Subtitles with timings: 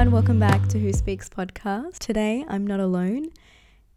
[0.00, 1.98] everyone, welcome back to Who Speaks podcast.
[1.98, 3.28] Today I'm not alone.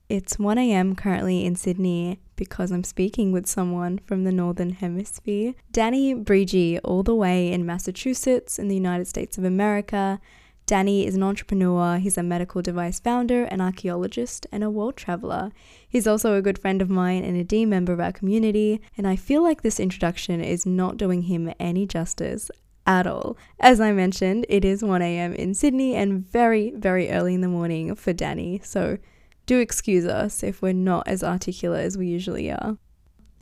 [0.09, 0.97] It's 1 a.m.
[0.97, 5.53] currently in Sydney because I'm speaking with someone from the Northern Hemisphere.
[5.71, 10.19] Danny Brigi, all the way in Massachusetts in the United States of America.
[10.65, 15.53] Danny is an entrepreneur, he's a medical device founder, an archaeologist, and a world traveler.
[15.87, 18.81] He's also a good friend of mine and a a D member of our community,
[18.97, 22.51] and I feel like this introduction is not doing him any justice
[22.85, 23.37] at all.
[23.59, 25.33] As I mentioned, it is 1 a.m.
[25.33, 28.97] in Sydney and very, very early in the morning for Danny, so
[29.45, 32.77] do excuse us if we're not as articulate as we usually are.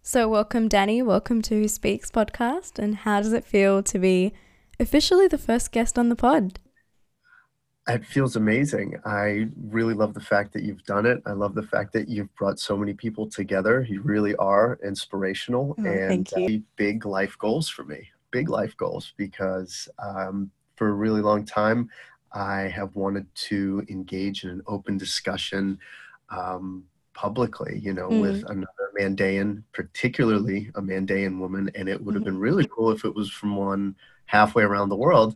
[0.03, 1.01] So, welcome, Danny.
[1.03, 2.79] Welcome to Who Speaks podcast.
[2.79, 4.33] And how does it feel to be
[4.79, 6.59] officially the first guest on the pod?
[7.87, 8.99] It feels amazing.
[9.05, 11.21] I really love the fact that you've done it.
[11.25, 13.85] I love the fact that you've brought so many people together.
[13.87, 16.63] You really are inspirational Oh, and thank you.
[16.77, 18.09] big life goals for me.
[18.31, 21.89] Big life goals because um, for a really long time,
[22.33, 25.77] I have wanted to engage in an open discussion
[26.29, 28.21] um, publicly, you know, Mm.
[28.21, 31.69] with another Mandaean, particularly a Mandaean woman.
[31.75, 32.25] And it would have Mhm.
[32.25, 35.35] been really cool if it was from one halfway around the world.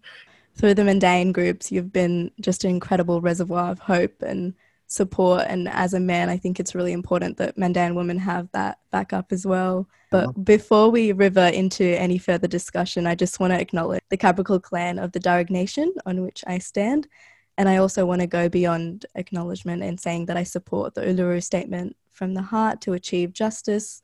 [0.56, 4.54] Through the Mandaean groups, you've been just an incredible reservoir of hope and
[4.88, 5.45] support.
[5.47, 9.31] And as a man, I think it's really important that Mandaean women have that backup
[9.31, 9.88] as well.
[10.11, 10.41] But uh-huh.
[10.44, 15.00] before we river into any further discussion, I just want to acknowledge the Cabrogal clan
[15.00, 17.08] of the Darug Nation on which I stand.
[17.58, 21.41] And I also want to go beyond acknowledgement and saying that I support the Uluru
[21.41, 24.02] Statement from the heart to achieve justice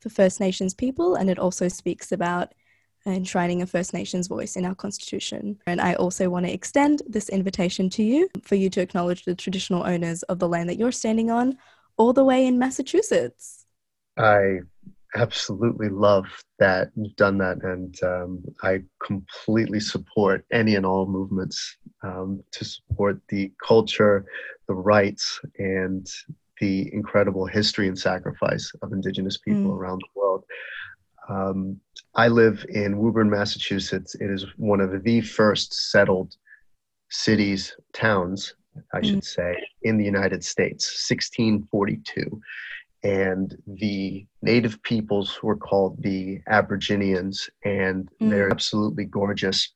[0.00, 1.16] for First Nations people.
[1.16, 2.54] And it also speaks about
[3.06, 5.58] enshrining a First Nations voice in our Constitution.
[5.66, 9.34] And I also want to extend this invitation to you for you to acknowledge the
[9.34, 11.58] traditional owners of the land that you're standing on,
[11.96, 13.66] all the way in Massachusetts.
[14.16, 14.60] I
[15.14, 16.26] absolutely love
[16.58, 22.64] that you've done that, and um, I completely support any and all movements um, to
[22.64, 24.24] support the culture,
[24.68, 26.06] the rights, and
[26.60, 29.76] the incredible history and sacrifice of Indigenous people Mm.
[29.76, 30.44] around the world.
[31.28, 31.80] Um,
[32.14, 34.14] I live in Woburn, Massachusetts.
[34.16, 36.34] It is one of the first settled
[37.10, 38.54] cities, towns,
[38.92, 39.10] I Mm.
[39.10, 42.40] should say, in the United States, 1642
[43.04, 48.30] and the native peoples were called the Aboriginians, and Mm.
[48.30, 49.74] they're absolutely gorgeous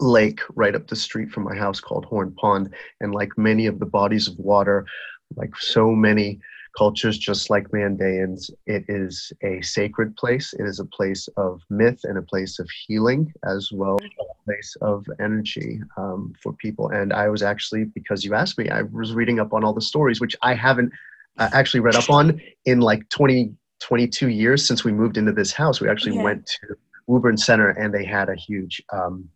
[0.00, 2.74] lake right up the street from my house called Horn Pond.
[3.00, 4.84] And like many of the bodies of water,
[5.36, 6.40] like so many
[6.78, 10.54] cultures, just like Mandaeans, it is a sacred place.
[10.54, 14.44] It is a place of myth and a place of healing, as well as a
[14.44, 16.88] place of energy um, for people.
[16.90, 19.80] And I was actually, because you asked me, I was reading up on all the
[19.80, 20.92] stories, which I haven't
[21.38, 25.52] uh, actually read up on in like 20, 22 years since we moved into this
[25.52, 25.80] house.
[25.80, 26.22] We actually Yeah.
[26.22, 26.76] went to
[27.08, 29.28] Woburn Center and they had a huge, um,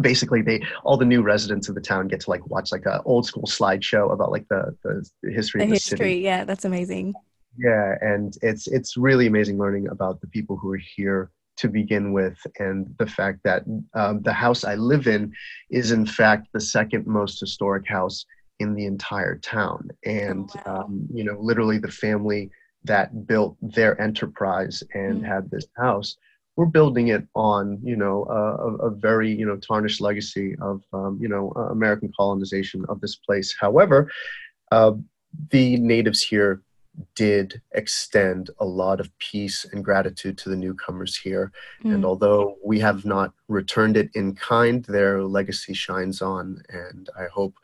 [0.00, 3.02] basically they, all the new residents of the town get to like watch like a
[3.04, 6.14] old school slideshow about like the, the, history The of the history, city.
[6.20, 7.14] yeah, that's amazing.
[7.56, 7.94] Yeah.
[8.00, 12.38] And it's, it's really amazing learning about the people who are here to begin with
[12.60, 15.32] and the fact that um, the house I live in
[15.70, 18.24] is in fact the second most historic house
[18.60, 19.88] in the entire town.
[20.04, 20.84] And, Oh, wow.
[20.84, 22.50] um, you know, literally the family
[22.84, 25.26] that built their enterprise and Mm.
[25.26, 26.16] had this house,
[26.58, 31.16] we're building it on, you know, a, a- very, you know, tarnished legacy of, um,
[31.22, 33.54] you know, uh, American colonization of this place.
[33.58, 34.10] However,
[34.72, 34.94] uh,
[35.50, 36.62] the natives here
[37.14, 41.52] did extend a lot of peace and gratitude to the newcomers here.
[41.84, 42.06] And Mm.
[42.10, 46.60] although we have not returned it in kind, their legacy shines on.
[46.70, 47.54] And I hope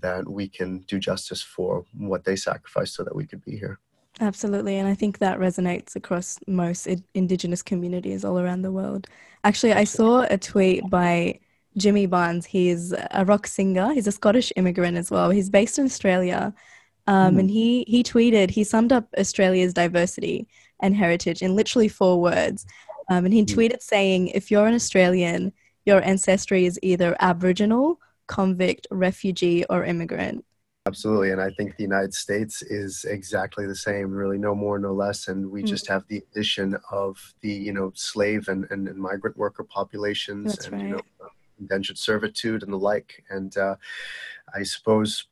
[0.00, 3.80] that we can do justice for what they sacrificed so that we could be here.
[4.20, 4.78] Absolutely.
[4.78, 9.08] And I think that resonates across most Indigenous communities all around the world.
[9.44, 11.38] Actually, I saw a tweet by
[11.76, 12.46] Jimmy Barnes.
[12.46, 15.30] He's a rock singer, he's a Scottish immigrant as well.
[15.30, 16.54] He's based in Australia.
[17.06, 20.48] Um, and he, he tweeted, he summed up Australia's diversity
[20.80, 22.66] and heritage in literally four words.
[23.08, 23.54] Um, and he Mm.
[23.54, 25.52] tweeted saying, if you're an Australian,
[25.84, 30.44] your ancestry is either Aboriginal, convict, refugee, or immigrant.
[30.86, 31.32] Absolutely.
[31.32, 35.26] And I think the United States is exactly the same, really no more, no less.
[35.26, 35.66] And we Mm.
[35.66, 40.54] just have the addition of the, you know, slave and, and, and migrant worker populations
[40.54, 41.28] That's and, you know, uh,
[41.58, 43.24] indentured servitude and the like.
[43.30, 43.76] And uh,
[44.54, 45.26] I suppose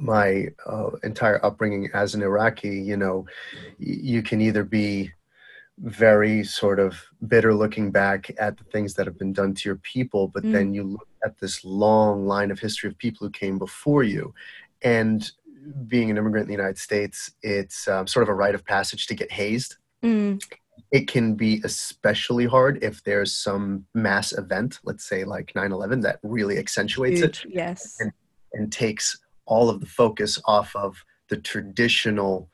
[0.00, 3.26] my uh, entire upbringing as an Iraqi, you know,
[3.80, 5.10] y- you can either be
[5.82, 6.96] very sort of
[7.26, 10.52] bitter looking back at the things that have been done to your people, but Mm.
[10.52, 14.32] then you look at this long line of history of people who came before you.
[14.82, 15.28] And
[15.86, 19.06] being an immigrant in the United States, it's um, sort of a rite of passage
[19.08, 19.76] to get hazed.
[20.04, 20.40] Mm,
[20.90, 26.00] it can be especially hard if there's some mass event, let's say like 9 11,
[26.00, 27.96] that really accentuates Huge, it Yes.
[28.00, 28.12] and,
[28.52, 32.50] and takes all of the focus off of the traditional,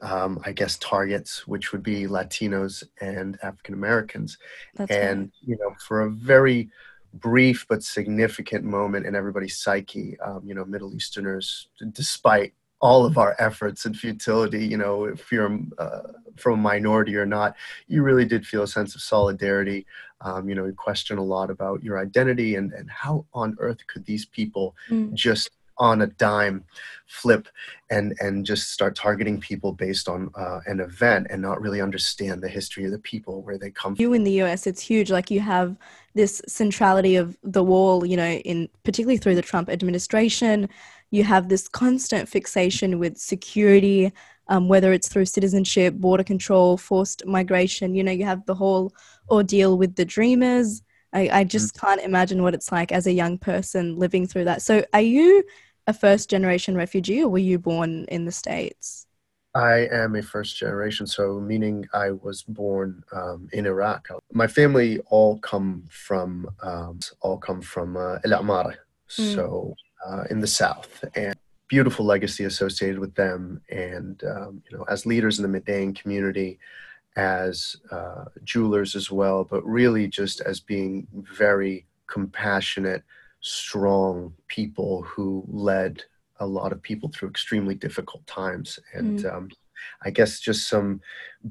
[0.00, 4.38] um, I guess, targets, which would be Latinos and African Americans.
[4.78, 5.30] And, right.
[5.42, 6.70] you know, for a very
[7.14, 13.16] brief but significant moment in everybody's psyche, um, you know, Middle Easterners, despite all of
[13.16, 16.00] our efforts and futility, you know, if you're uh,
[16.36, 17.54] from a minority or not,
[17.86, 19.86] you really did feel a sense of solidarity.
[20.20, 23.78] Um, you know, you question a lot about your identity and, and how on earth
[23.86, 25.14] could these people Mm.
[25.14, 26.64] just on a dime
[27.06, 27.48] flip
[27.90, 32.42] and and just start targeting people based on uh, an event and not really understand
[32.42, 34.02] the history of the people where they come from.
[34.02, 35.10] you in the US, it's huge.
[35.10, 35.76] Like you have
[36.14, 40.68] this centrality of the wall, you know, in particularly through the Trump administration.
[41.10, 44.12] You have this constant fixation with security,
[44.48, 47.94] um, whether it's through citizenship, border control, forced migration.
[47.94, 48.92] You know, you have the whole
[49.30, 50.82] ordeal with the Dreamers.
[51.12, 54.62] I, I just can't imagine what it's like as a young person living through that.
[54.62, 55.44] So, are you
[55.86, 59.06] a first generation refugee or were you born in the States?
[59.54, 64.08] I am a first generation, so meaning I was born um, in Iraq.
[64.32, 68.76] My family all come from um, all come from uh, El Amara,
[69.10, 69.34] Mm.
[69.34, 69.76] so
[70.06, 71.36] uh, in the south, and
[71.68, 73.60] beautiful legacy associated with them.
[73.70, 76.58] And um, you know, as leaders in the Mandaean community,
[77.14, 83.04] as uh, jewelers as well, but really just as being very compassionate,
[83.44, 86.02] strong people who led
[86.40, 88.78] a lot of people through extremely difficult times.
[88.94, 89.50] And um,
[90.02, 91.02] I guess just some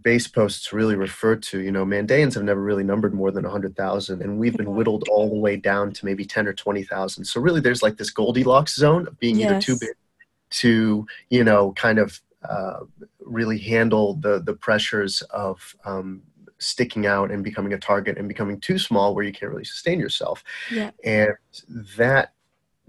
[0.02, 4.22] base posts really refer to, you know, Mandaeans have never really numbered more than 100,000,
[4.24, 7.24] and we've been whittled all the way down to maybe 10 or 20,000.
[7.26, 9.92] So really, there's like this Goldilocks zone of being either too big
[10.62, 12.20] to, you know, kind of
[12.50, 12.82] uh,
[13.20, 16.24] really handle the the pressures of um,
[16.64, 20.00] sticking out and becoming a target and becoming too small where you can't really sustain
[20.00, 20.44] yourself.
[20.72, 20.92] Yeah.
[21.04, 21.34] and
[21.98, 22.34] that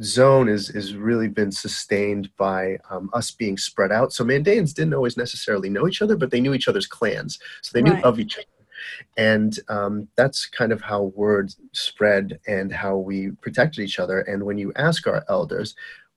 [0.02, 4.12] zone is is really been sustained by um, us being spread out.
[4.12, 7.38] So mandaeans didn't always necessarily know each other but they knew each other's clans.
[7.62, 8.04] So they knew Right.
[8.04, 8.46] of each other.
[9.16, 14.20] And um, that's kind of how word spread and how we protected each other.
[14.22, 15.74] And when you ask our elders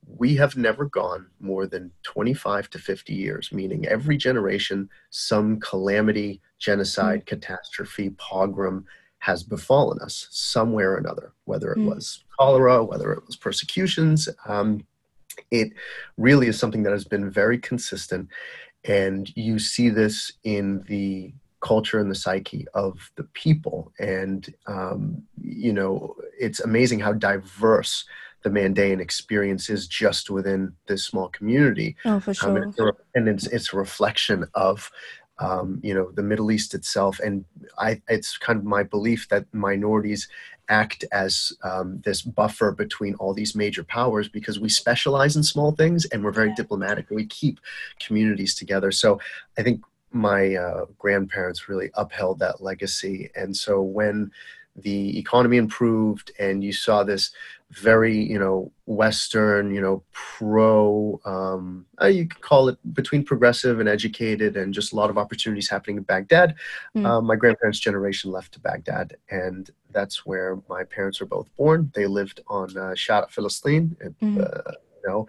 [0.08, 6.42] we have never gone more than 25 to 50 years meaning every generation some calamity
[6.60, 8.86] genocide catastrophe pogrom
[9.20, 11.88] has befallen us somewhere or another, whether it Mm.
[11.96, 14.30] was cholera, whether it was persecutions.
[14.46, 14.86] Um,
[15.50, 15.74] it
[16.18, 18.30] really is something that has been very consistent.
[18.84, 23.92] And you see this in the culture and the psyche of the people.
[24.00, 28.06] And, um, you know, it's amazing how diverse
[28.44, 31.96] the Mandaean experience is just within this small community.
[32.06, 32.58] Oh, for Um, sure.
[32.58, 34.92] and, it's a, and it's, it's a reflection of,
[35.40, 37.20] um, you know, the Middle East itself.
[37.20, 37.46] And
[37.78, 40.28] I, it's kind of my belief that minorities
[40.70, 45.72] act as um, this buffer between all these major powers because we specialize in small
[45.72, 46.56] things and we're very Yeah.
[46.56, 47.60] diplomatic and we keep
[48.00, 48.92] communities together.
[48.92, 49.20] So
[49.58, 53.30] I think my uh, grandparents really upheld that legacy.
[53.36, 54.32] And so when
[54.76, 57.32] the economy improved and you saw this
[57.72, 63.82] very you know western you know pro um, uh, you could call it between progressive
[63.82, 66.56] and educated and just a lot of opportunities happening in baghdad.
[66.96, 67.26] Mm.
[67.26, 71.92] my grandparents generation left to baghdad and that's where my parents were both born.
[71.96, 74.40] They lived on uh, Shara Filistin, Mhm.
[74.40, 75.28] uh, you know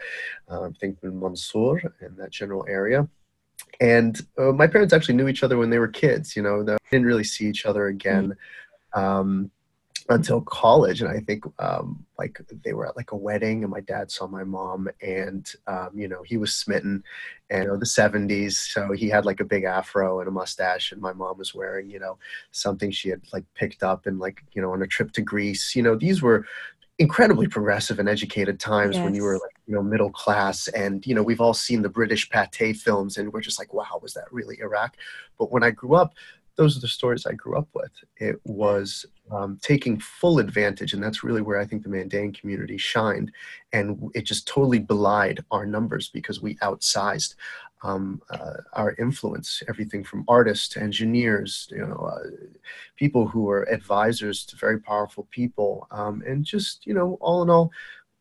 [0.50, 3.08] uh, i think in mansour in that general area.
[3.80, 6.76] And uh, my parents actually knew each other when they were kids you know they
[6.92, 8.36] didn't really see each other again.
[8.94, 9.50] Um,
[10.10, 13.80] until college and i think um, like they were at like a wedding and my
[13.80, 17.02] dad saw my mom and um, you know he was smitten
[17.50, 20.92] and you know, the 70s so he had like a big afro and a mustache
[20.92, 22.18] and my mom was wearing you know
[22.50, 25.74] something she had like picked up and like you know on a trip to greece.
[25.74, 26.46] You know these were
[26.98, 31.14] incredibly progressive and educated times when you were like you know middle class and you
[31.14, 34.32] know we've all seen the british Pathé films and we're just like wow was that
[34.32, 34.96] really iraq?
[35.38, 36.14] But when i grew up
[36.58, 37.92] those are the stories i grew up with.
[38.18, 42.76] It was um, taking full advantage and that's really where i think the mandaean community
[42.76, 43.30] shined
[43.72, 47.34] and it just totally belied our numbers because we outsized
[47.84, 49.62] um, uh, our influence.
[49.68, 52.28] Everything from artists to engineers you know uh,
[52.96, 57.50] people who are advisors to very powerful people um, and just you know all in
[57.50, 57.70] all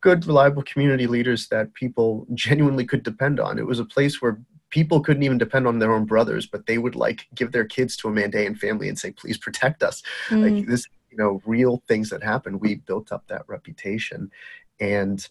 [0.02, 3.58] good reliable community leaders that people genuinely could depend on.
[3.58, 4.40] It was a place where
[4.70, 7.96] people couldn't even depend on their own brothers but they would like give their kids
[7.96, 10.44] to a mandaean family and say please protect us Mm.
[10.44, 14.32] like this you know real things that happened we built up that reputation
[14.80, 15.30] and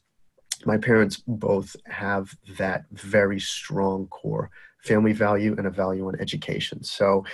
[0.64, 4.50] my parents both have that very strong core
[4.86, 6.82] family value and a value on education.
[6.82, 7.24] So,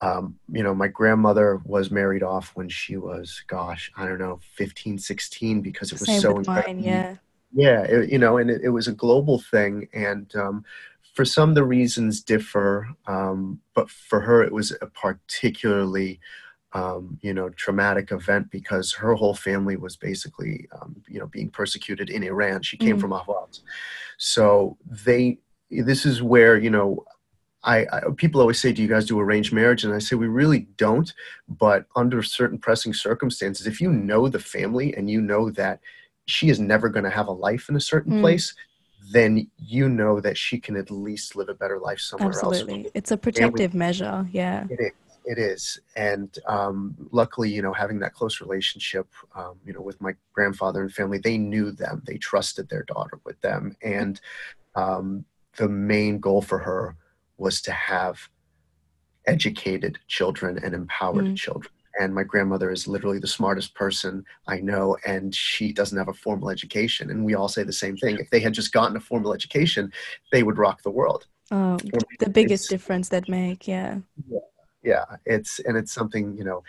[0.00, 4.40] um, you know, my grandmother was married off when she was, gosh, I don't know,
[4.56, 7.16] 15, 16, because it was Same so mine, yeah.
[7.52, 9.88] Yeah, it, you know, and it, it, was a global thing.
[9.92, 10.64] And um,
[11.14, 12.88] for some, the reasons differ.
[13.06, 16.20] Um, but for her, it was a particularly
[16.74, 21.48] um, you know, traumatic event because her whole family was basically, um, you know, being
[21.48, 22.62] persecuted in Iran.
[22.62, 23.00] She came mm.
[23.00, 23.60] from Ahvaz.
[24.18, 25.38] So they,
[25.70, 27.04] this is where, you know,
[27.62, 30.26] I, I, people always say, "Do you guys do arranged marriage?" And I say we
[30.26, 31.10] really don't.
[31.48, 35.80] But under certain pressing circumstances, if you know the family and you know that
[36.26, 38.20] she is never going to have a life in a certain mm.
[38.20, 38.54] place,
[39.12, 42.58] then you know that she can at least live a better life somewhere Absolutely.
[42.58, 42.62] else.
[42.62, 44.28] Absolutely, it's a protective family, measure.
[44.32, 44.92] Yeah, it is.
[45.26, 49.98] It is, and um, luckily, you know, having that close relationship, um, you know, with
[49.98, 54.20] my grandfather and family, they knew them, they trusted their daughter with them, and
[54.74, 55.24] um,
[55.56, 56.96] the main goal for her
[57.38, 58.28] was to have
[59.26, 61.36] educated children and empowered mm.
[61.36, 66.07] children And my grandmother is literally the smartest person I know, and she doesn't have
[66.07, 67.09] a formal education.
[67.09, 69.91] And we all say the same thing: if they had just gotten a formal education,
[70.31, 71.25] they would rock the world.
[71.51, 71.77] Oh,
[72.19, 73.97] the biggest difference that make, yeah.
[74.29, 74.39] yeah
[74.83, 76.63] yeah it's and it's something you know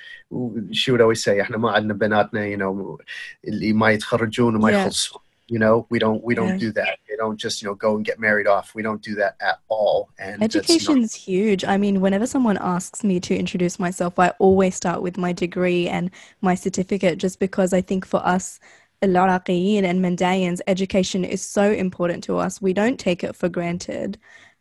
[0.72, 2.98] she would always say احنا ما عندنا بناتنا you know
[3.44, 6.57] اللي ما يتخرجون وما يخلصون you know we don't we don't yeah.
[6.57, 9.13] do that they don't just you know go and get married off we don't do
[9.15, 13.77] that at all and education's not- huge i mean whenever someone asks me to introduce
[13.77, 16.09] myself i always start with my degree and
[16.41, 18.59] my certificate just because i think for us
[19.01, 22.61] Iraqi and Mandaeans, education is so important to us.
[22.61, 24.17] We don't take it for granted.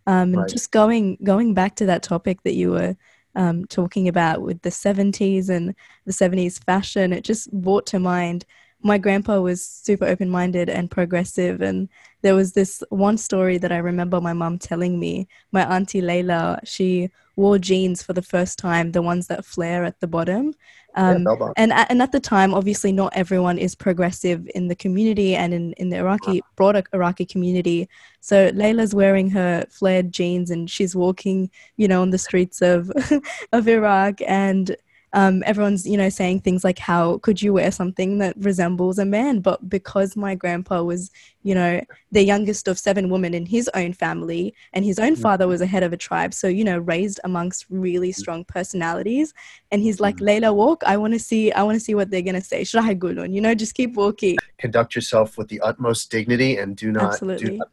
[0.07, 0.49] Um, right.
[0.49, 2.97] Just going going back to that topic that you were
[3.37, 5.75] um, talking about with the 70s and
[6.05, 8.45] the 70s fashion, it just brought to mind.
[8.85, 11.61] My grandpa was super open minded and progressive.
[11.61, 11.89] And
[12.23, 15.27] there was this one story that I remember my mom telling me.
[15.53, 19.99] My auntie Layla, she wore jeans for the first time, the ones that flare at
[20.01, 20.55] the bottom.
[20.97, 25.35] Um, yeah, and, and at the time, obviously, not everyone is progressive in the community
[25.35, 27.89] and in, in the Iraqi, broader Iraqi community.
[28.21, 32.93] So Layla's wearing her flared jeans and she's walking, you know, on the streets of,
[33.53, 34.21] of Iraq.
[34.27, 34.77] And
[35.15, 39.05] um, everyone's you know saying things like how could you wear something that resembles a
[39.05, 39.41] man?
[39.41, 41.11] But because my grandpa was
[41.45, 41.81] you know
[42.11, 45.67] the youngest of seven women in his own family and his own father was a
[45.67, 49.35] head of a tribe so you know raised amongst really strong personalities
[49.71, 50.27] and he's like mm.
[50.27, 50.83] layla walk.
[50.87, 53.55] I want to see i want to see what they're going to say you know
[53.55, 54.37] just keep walking.
[54.59, 57.51] Conduct yourself with the utmost dignity and do not, Absolutely.
[57.51, 57.69] do not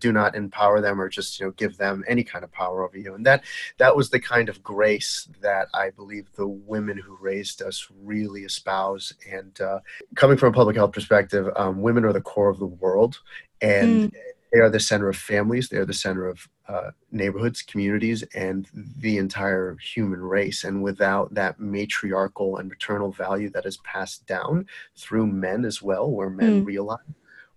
[0.00, 2.98] do not empower them or just you know give them any kind of power over
[2.98, 3.42] you and that
[3.78, 8.42] that was the kind of grace that i believe the women who raised us really
[8.42, 9.78] espouse and uh,
[10.14, 13.18] coming from a public health perspective um, women are the core of the world
[13.60, 14.16] and mm.
[14.52, 18.68] they are the center of families they are the center of uh, neighborhoods communities and
[18.98, 24.66] the entire human race and without that matriarchal and maternal value that is passed down
[24.96, 26.66] through men as well where men mm.
[26.66, 27.00] realize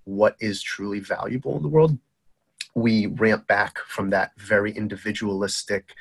[0.05, 1.97] what is truly valuable in the world,
[2.75, 5.93] we ramp back from that very individualistic,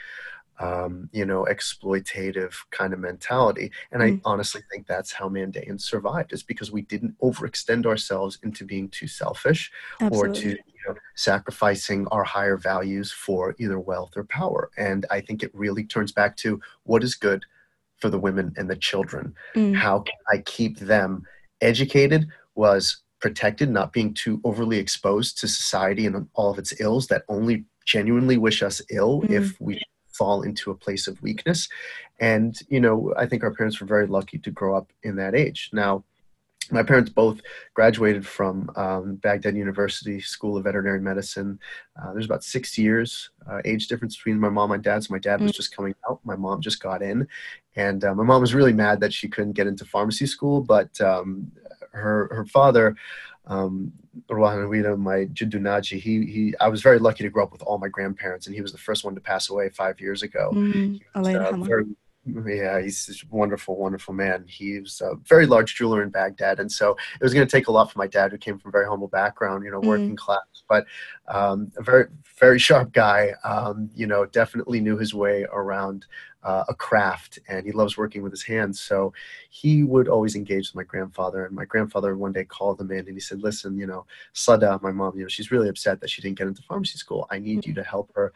[0.61, 3.71] um, you know, exploitative kind of mentality.
[3.93, 4.17] And mm.
[4.17, 8.89] I honestly think that's how Mandaeans survived, is because we didn't overextend ourselves into being
[8.89, 9.71] too selfish
[10.01, 10.31] Absolutely.
[10.31, 14.71] or to you know, sacrificing our higher values for either wealth or power.
[14.77, 17.45] And I think it really turns back to what is good
[17.99, 19.35] for the women and the children.
[19.55, 19.77] Mm.
[19.77, 21.25] How can I keep them
[21.61, 22.29] educated?
[22.57, 27.23] Was protected, not being too overly exposed to society and all of its ills that
[27.31, 29.33] only genuinely wish us ill mm-hmm.
[29.33, 29.81] if we
[30.13, 31.67] fall into a place of weakness.
[32.21, 35.35] And, you know, I think our parents were very lucky to grow up in that
[35.35, 35.71] age.
[35.73, 36.05] Now,
[36.71, 37.41] my parents both
[37.73, 41.59] graduated from um, Baghdad University School of Veterinary Medicine.
[41.99, 45.03] Uh, there's about six years uh, age difference between my mom and dad.
[45.03, 45.57] So my dad was mm.
[45.57, 47.27] just coming out, my mom just got in,
[47.77, 50.61] and uh, my mom was really mad that she couldn't get into pharmacy school.
[50.61, 51.51] But um,
[51.95, 52.97] her her father,
[53.47, 53.93] um,
[54.29, 56.55] my Jidunaji, he he.
[56.61, 58.79] I was very lucky to grow up with all my grandparents, and he was the
[58.79, 60.51] first one to pass away five years ago.
[60.53, 61.85] Mm, was, uh, very,
[62.57, 64.45] yeah, he's a wonderful, wonderful man.
[64.49, 67.69] He was a very large jeweler in Baghdad, and so it was going to take
[67.69, 70.15] a lot for my dad, who came from a very humble background, you know, working
[70.15, 70.19] mm.
[70.19, 70.87] class, but
[71.29, 72.07] um, a very,
[72.39, 73.33] very sharp guy.
[73.45, 76.07] Um, you know, definitely knew his way around
[76.45, 78.81] uh, a craft and he loves working with his hands.
[78.81, 79.13] So
[79.49, 81.47] he would always engage with my grandfather.
[81.47, 84.05] And my grandfather one day called him in and he said, Listen, you know,
[84.35, 87.27] Sada, my mom, you know, she's really upset that she didn't get into pharmacy school.
[87.31, 87.83] I need you mm-hmm.
[87.83, 88.33] to help her,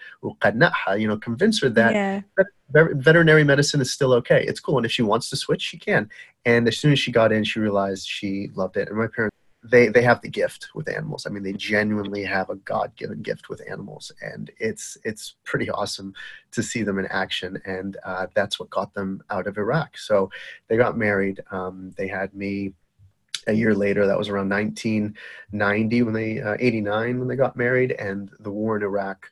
[0.96, 2.20] you know, convince her that, yeah.
[2.36, 2.46] that
[2.94, 4.44] veterinary medicine is still okay.
[4.46, 4.78] It's cool.
[4.78, 6.08] And if she wants to switch, she can.
[6.46, 8.88] And as soon as she got in, she realized she loved it.
[8.88, 11.26] And my parents they they have the gift with animals.
[11.26, 15.68] I mean, they genuinely have a God given gift with animals, and it's it's pretty
[15.68, 16.14] awesome
[16.52, 17.60] to see them in action.
[17.64, 19.98] And uh, that's what got them out of Iraq.
[19.98, 20.30] So
[20.68, 21.40] they got married.
[21.50, 22.72] Um, they had me
[23.48, 24.06] a year later.
[24.06, 28.76] That was around 1990 when they uh, 89 when they got married, and the war
[28.76, 29.30] in Iraq.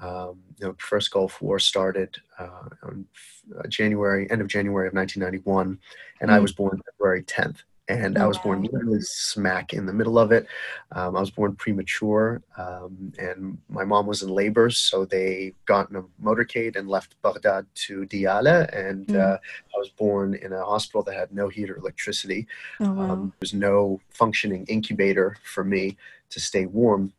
[0.00, 3.06] Um, you know, first Gulf War started uh, on
[3.58, 5.78] uh, January, end of January of 1991,
[6.20, 6.32] and mm.
[6.32, 10.32] I was born February 10th and I was born literally smack in the middle of
[10.32, 10.46] it.
[10.92, 15.90] Um, I was born premature, um, and my mom was in labor, so they got
[15.90, 19.20] in a motorcade and left Baghdad to Diyala, and mm.
[19.20, 22.46] uh, I was born in a hospital that had no heat or electricity.
[22.80, 23.10] Oh, wow.
[23.10, 25.96] um, there was no functioning incubator for me
[26.30, 27.12] to stay warm.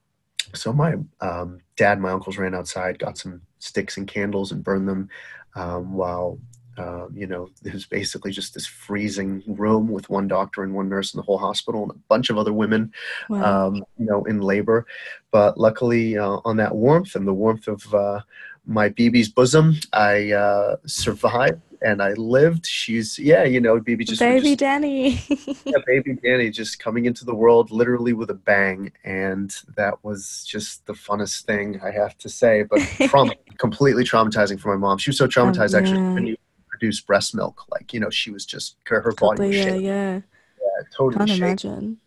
[0.53, 4.87] So my um, dad my uncles ran outside, got some sticks and candles, and burned
[4.87, 5.09] them.
[5.55, 6.39] Um, while
[6.77, 10.89] um, you know, it was basically just this freezing room with one doctor and one
[10.89, 12.91] nurse in the whole hospital and a bunch of other women,
[13.29, 13.67] wow.
[13.67, 14.85] um, you know, in labor.
[15.31, 18.21] But luckily, uh, on that warmth and the warmth of uh,
[18.65, 22.65] my baby's bosom, I uh, survived and I lived.
[22.65, 24.19] She's, yeah, you know, baby just.
[24.19, 25.21] Baby just, Danny.
[25.65, 28.91] yeah, baby Danny just coming into the world literally with a bang.
[29.03, 32.63] And that was just the funnest thing, I have to say.
[32.63, 32.81] But
[33.57, 34.97] completely traumatizing for my mom.
[34.97, 36.35] She was so traumatized, oh, yeah.
[36.77, 37.65] Produce breast milk.
[37.69, 39.81] Like, you know, she was just, her, her body was yeah, shaking.
[39.81, 40.83] Yeah, yeah.
[40.95, 41.97] totally Can't imagine.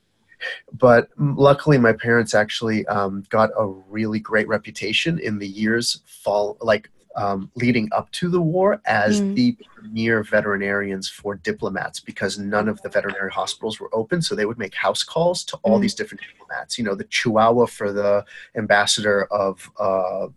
[0.73, 6.57] But luckily, my parents actually um, got a really great reputation in the years fall,
[6.61, 9.35] like um, leading up to the war as mm.
[9.35, 14.23] the premier veterinarians for diplomats because none of the veterinary hospitals were open.
[14.23, 15.83] So they would make house calls to all mm.
[15.83, 16.79] these different diplomats.
[16.79, 18.25] You know, the Chihuahua for the
[18.57, 20.29] ambassador of uh, uh,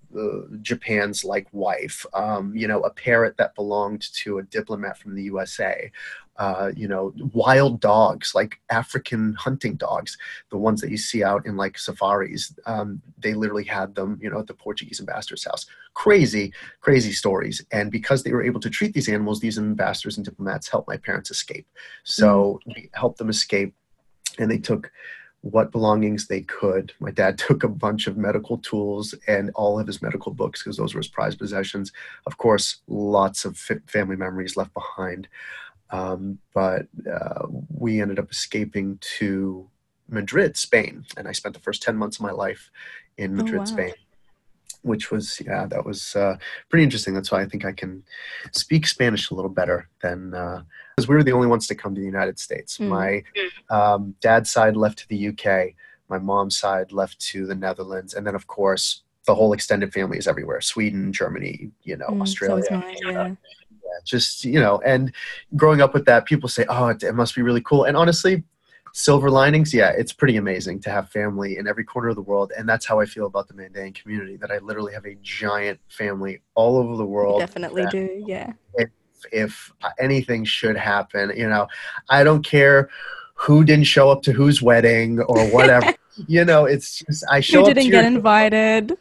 [0.61, 2.05] Japan's like wife.
[2.13, 5.91] Um, you know, a parrot that belonged to a diplomat from the USA
[6.37, 10.17] uh, you know, wild dogs, like African hunting dogs,
[10.49, 12.53] the ones that you see out in like safaris.
[12.65, 15.65] Um, they literally had them, you know, at the Portuguese ambassador's house.
[15.93, 17.63] Crazy, crazy stories.
[17.71, 20.97] And because they were able to treat these animals, these ambassadors and diplomats helped my
[20.97, 21.67] parents escape.
[22.03, 22.75] So mm.
[22.75, 23.75] we helped them escape,
[24.39, 24.91] and they took
[25.43, 26.93] what belongings they could.
[26.99, 30.77] My dad took a bunch of medical tools and all of his medical books because
[30.77, 31.91] those were his prized possessions.
[32.25, 35.27] Of course, lots of family memories left behind.
[35.93, 39.69] Um, but uh, we ended up escaping to
[40.10, 42.71] Madrid, Spain, and I spent the first 10 months of my life
[43.17, 43.65] in oh, Madrid, oh, wow.
[43.65, 43.93] Spain,
[44.82, 46.38] which was, yeah, that was uh,
[46.69, 47.13] pretty interesting.
[47.13, 48.03] That's why I think I can
[48.53, 51.93] speak Spanish a little better than, because uh, we were the only ones to come
[51.93, 52.79] to the United States.
[52.79, 52.88] Mm.
[52.88, 53.23] My
[53.69, 55.75] um, dad's side left to the UK,
[56.10, 60.17] my mom's side left to the Netherlands, and then, of course, the whole extended family
[60.17, 62.63] is everywhere Sweden, Germany, you know, mm, Australia.
[62.67, 63.38] So
[63.93, 65.13] yeah just you know and
[65.56, 67.84] growing up with that people say oh it, it must be really cool.
[67.86, 68.43] And honestly
[68.95, 72.51] silver linings yeah it's pretty amazing to have family in every corner of the world
[72.56, 75.79] and that's how i feel about the mandaean community that i literally have a giant
[75.89, 77.41] family all over the world.
[77.41, 78.53] You definitely do yeah.
[78.75, 78.89] if,
[79.32, 81.67] if anything should happen you know
[82.10, 82.88] i don't care
[83.34, 85.91] who didn't show up to whose wedding or whatever
[86.27, 88.95] you know it's just i show who didn't get invited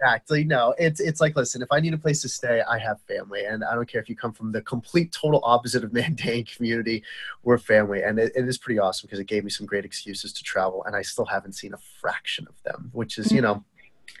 [0.00, 0.44] Exactly.
[0.44, 3.44] No, it's it's like listen, if I need a place to stay, I have family,
[3.44, 7.02] and I don't care if you come from the complete total opposite of Mandaean community.
[7.42, 10.32] We're family, and it, it is pretty awesome because it gave me some great excuses
[10.34, 13.64] to travel, and I still haven't seen a fraction of them, which is you know.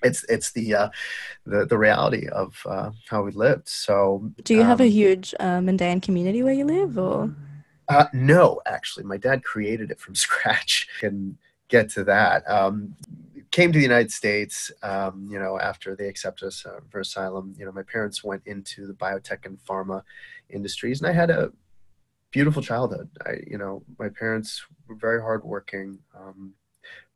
[0.02, 0.88] It's it's the uh,
[1.46, 3.68] the the reality of uh, how we lived.
[3.68, 7.34] So, do you um, have a um, huge uh, Mandaean community where you live, or?
[7.88, 10.86] Uh, no, actually, my dad created it from scratch.
[11.02, 11.36] And
[11.68, 12.48] get to that.
[12.50, 12.96] Um,
[13.50, 17.54] came to the United States, um, you know, after they accepted us uh, for asylum.
[17.58, 20.02] You know, my parents went into the biotech and pharma
[20.50, 21.52] industries, and I had a
[22.30, 23.08] beautiful childhood.
[23.26, 25.98] I, you know, my parents were very hardworking.
[26.16, 26.54] Um,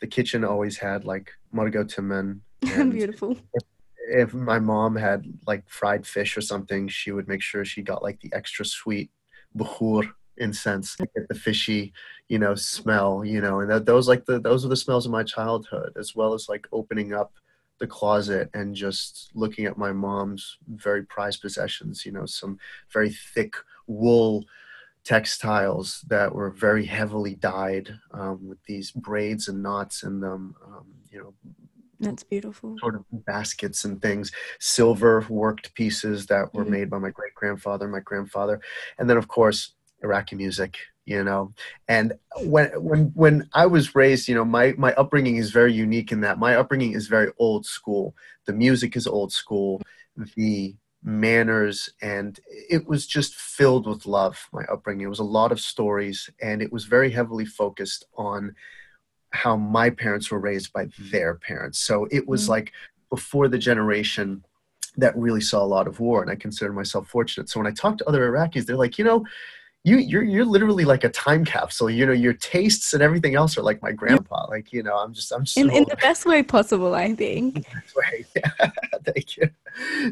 [0.00, 2.40] the kitchen always had like margot timen.
[2.60, 3.36] Beautiful.
[3.54, 3.62] If,
[4.08, 8.02] if my mom had like fried fish or something, she would make sure she got
[8.02, 9.10] like the extra sweet
[9.56, 11.92] bukhur incense get the fishy
[12.28, 15.12] you know smell you know and that, those like the those are the smells of
[15.12, 17.32] my childhood as well as like opening up
[17.78, 22.58] the closet and just looking at my mom's very prized possessions you know some
[22.92, 24.44] very thick wool
[25.04, 30.86] textiles that were very heavily dyed um, with these braids and knots in them um,
[31.10, 31.34] you know
[32.02, 32.76] that's beautiful.
[32.80, 36.72] Sort of baskets and things, silver worked pieces that were mm-hmm.
[36.72, 38.60] made by my great grandfather, my grandfather,
[38.98, 41.52] and then of course Iraqi music, you know.
[41.88, 46.12] And when when when I was raised, you know, my my upbringing is very unique
[46.12, 48.14] in that my upbringing is very old school.
[48.46, 49.82] The music is old school.
[50.36, 55.50] The manners and it was just filled with love my upbringing it was a lot
[55.50, 58.54] of stories and it was very heavily focused on
[59.32, 61.80] how my parents were raised by their parents.
[61.80, 62.52] So it was mm-hmm.
[62.52, 62.72] like
[63.10, 64.44] before the generation
[64.96, 67.48] that really saw a lot of war, and I consider myself fortunate.
[67.48, 69.24] So when I talk to other Iraqis, they're like, you know,
[69.84, 71.90] you you're you're literally like a time capsule.
[71.90, 74.46] You know, your tastes and everything else are like my grandpa.
[74.48, 76.94] Like you know, I'm just I'm just in, in the best way possible.
[76.94, 77.66] I think.
[77.96, 78.24] way.
[78.36, 78.70] Yeah.
[79.04, 79.50] Thank you.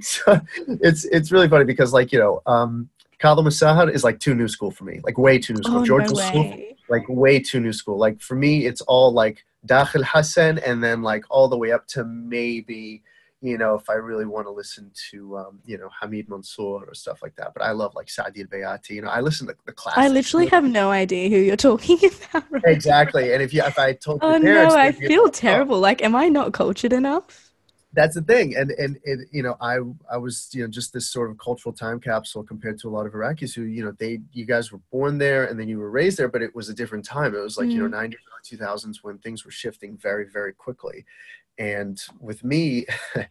[0.01, 2.89] So it's it's really funny because like you know, um,
[3.23, 5.01] Messahed is like too new school for me.
[5.05, 5.79] Like way too new school.
[5.79, 6.57] Oh, George no school,
[6.89, 7.97] like way too new school.
[7.97, 11.87] Like for me, it's all like Dakhil Hassan and then like all the way up
[11.89, 13.03] to maybe
[13.43, 16.95] you know, if I really want to listen to, um, you know, Hamid Mansour or
[16.95, 17.55] stuff like that.
[17.55, 18.91] But I love like Sadi al-Bayati.
[18.91, 19.99] You know, I listen to the classics.
[19.99, 21.99] I literally have no idea who you're talking
[22.33, 22.45] about.
[22.51, 23.33] Right exactly.
[23.33, 25.77] And if you, if I told oh parents, no, I feel like, terrible.
[25.77, 25.81] Oh.
[25.81, 27.51] Like, am I not cultured enough?
[27.93, 31.11] That's the thing, and and and you know, I I was you know just this
[31.11, 34.21] sort of cultural time capsule compared to a lot of Iraqis who you know they
[34.33, 36.75] you guys were born there and then you were raised there, but it was a
[36.75, 37.35] different time.
[37.35, 37.73] It was like mm.
[37.73, 38.59] you know 90s, mm.
[38.59, 41.05] 2000s when things were shifting very very quickly,
[41.61, 42.87] and with me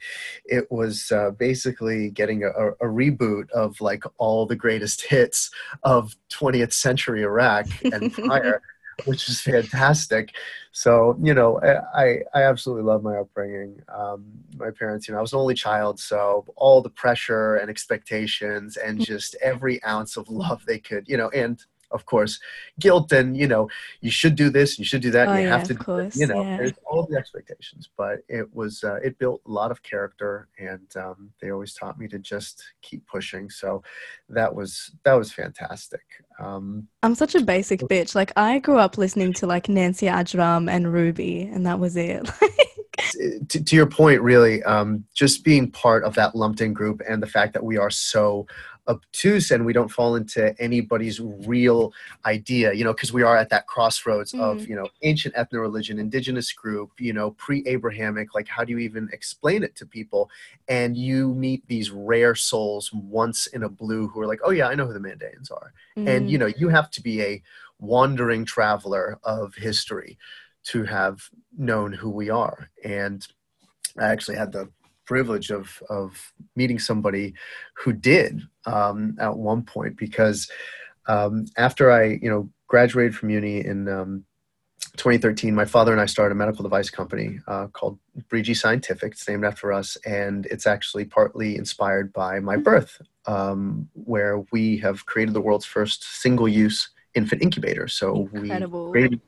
[0.46, 5.50] it was uh, basically getting a, a, reboot of like all the greatest hits
[5.84, 8.62] of 20th century iraq and prior
[9.06, 10.36] which is fantastic
[10.74, 11.60] so you know
[11.96, 14.26] i i absolutely love my upbringing um,
[14.58, 18.78] my parents you know i was an only child so all the pressure and expectations
[18.78, 19.06] and mm.
[19.06, 22.40] just every ounce of love they could you know and of course,
[22.80, 23.70] guilt and you know
[24.02, 26.28] you should do this, you should do that, oh, you yeah, have to, course, you
[26.28, 26.58] know, yeah.
[26.58, 27.90] there's all the expectations.
[27.98, 32.00] But it was uh, it built a lot of character, and um, they always taught
[32.00, 33.50] me to just keep pushing.
[33.50, 33.84] So
[34.30, 36.04] that was that was fantastic.
[36.40, 38.16] Um, I'm such a basic bitch.
[38.16, 42.30] Like I grew up listening to like Nancy Ajram and Ruby, and that was it.
[43.50, 47.22] to, to, your point, really, um, just being part of that lumped in group and
[47.22, 48.46] the fact that we are so
[48.90, 51.94] obtuse and we don't fall into anybody's real
[52.26, 54.42] idea you know because we are at that crossroads mm.
[54.42, 59.08] of you know ancient ethno-religion indigenous group you know pre-abrahamic like how do you even
[59.14, 60.30] explain it to people
[60.68, 64.68] and you meet these rare souls once in a blue who are like oh yeah
[64.68, 66.08] i know who the mandaeans are mm.
[66.10, 66.42] and you mm.
[66.42, 67.42] know you have to be a
[67.80, 70.18] wandering traveler of history
[70.64, 73.28] to have known who we are and
[74.00, 74.68] i actually had the
[75.10, 77.34] privilege of of meeting somebody
[77.74, 80.50] who did um, at one point because
[81.08, 84.24] um, after I you know graduated from uni in um,
[84.98, 87.98] 2013, my father and I started a medical device company uh, called
[88.30, 89.14] Brigi Scientific.
[89.14, 94.78] It's named after us, and it's actually partly inspired by my birth, um, where we
[94.78, 97.88] have created the world's first single-use infant incubator.
[97.88, 98.86] So Incredible.
[98.86, 99.22] we created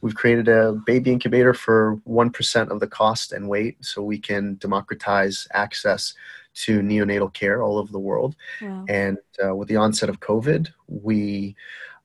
[0.00, 4.56] We've created a baby incubator for 1% of the cost and weight so we can
[4.56, 6.14] democratize access
[6.54, 8.34] to neonatal care all over the world.
[8.62, 8.84] Wow.
[8.88, 11.54] And uh, with the onset of COVID, we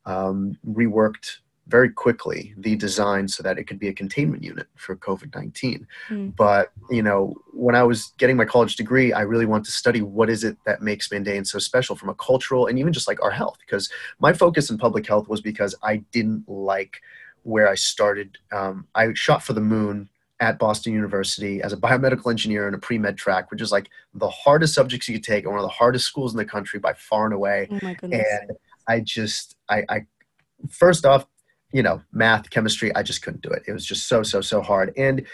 [0.06, 4.96] um, reworked very quickly the design so that it could be a containment unit for
[4.98, 5.86] COVID-19.
[6.10, 6.36] Mm.
[6.36, 10.02] But, you know, when I was getting my college degree, I really wanted to study
[10.02, 13.22] what is it that makes Mandaean so special from a cultural and even just like
[13.24, 17.02] our health because my focus in public health was because I didn't like
[17.44, 18.38] where I started.
[18.52, 22.78] Um, I shot for the moon at Boston University as a biomedical engineer in a
[22.78, 25.70] pre-med track, which is like the hardest subjects you could take and one of the
[25.70, 27.68] hardest schools in the country by far and away.
[27.70, 28.26] Oh my goodness.
[28.42, 30.06] And I just, I, I,
[30.70, 31.28] first off,
[31.72, 33.64] you know, math, chemistry, I just couldn't do it.
[33.68, 34.94] It was just so, so, so hard.
[34.98, 35.26] And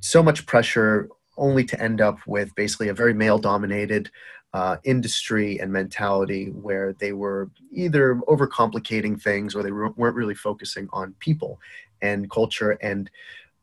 [0.00, 4.10] so much pressure only to end up with basically a very male dominated
[4.52, 10.88] uh, industry and mentality where they were either overcomplicating things or they weren't really focusing
[10.92, 11.60] on people
[12.00, 13.10] and culture and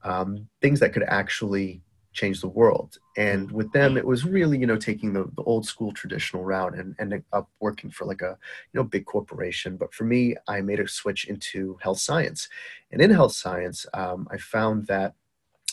[0.04, 1.82] um, things that could actually
[2.14, 2.98] change the world.
[3.18, 6.78] And with them, it was really, you know, taking the, the old school traditional route
[6.78, 8.38] and ending up working for like a,
[8.72, 9.78] you know, big corporation.
[9.78, 12.48] But for me, I made a switch into health science.
[12.92, 15.16] And in health science, um, I found that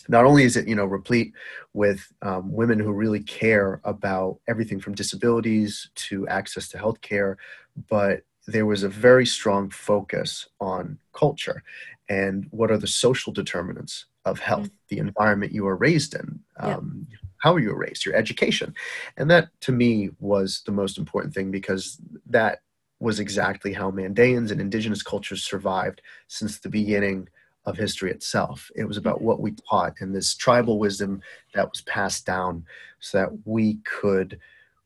[0.08, 1.32] not only is it you know replete
[1.72, 7.36] with um, women who really care about everything from disabilities to access to healthcare,
[7.88, 11.62] but there was a very strong focus on culture
[12.08, 14.74] and what are the social determinants of health, mm-hmm.
[14.88, 17.16] the environment you were raised in, um, yeah.
[17.38, 18.74] how you were raised, your education,
[19.16, 22.60] and that to me was the most important thing because that
[22.98, 27.28] was exactly how Mandaeans and indigenous cultures survived since the beginning
[27.66, 28.70] of history itself.
[28.74, 29.26] It was about mm-hmm.
[29.26, 31.22] what we taught and this tribal wisdom
[31.54, 32.64] that was passed down
[33.00, 34.38] so that we could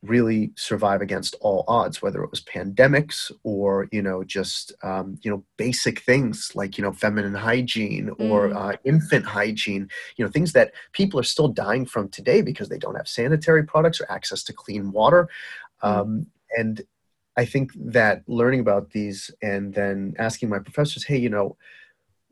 [0.04, 5.30] really survive against all odds whether it was pandemics or you know just um, you
[5.30, 8.56] know basic things like you know feminine hygiene or mm.
[8.56, 12.78] uh, infant hygiene you know things that people are still dying from today because they
[12.78, 15.28] don't have sanitary products or access to clean water
[15.82, 15.88] mm.
[15.88, 16.26] um,
[16.58, 16.82] and
[17.36, 21.56] i think that learning about these and then asking my professors hey you know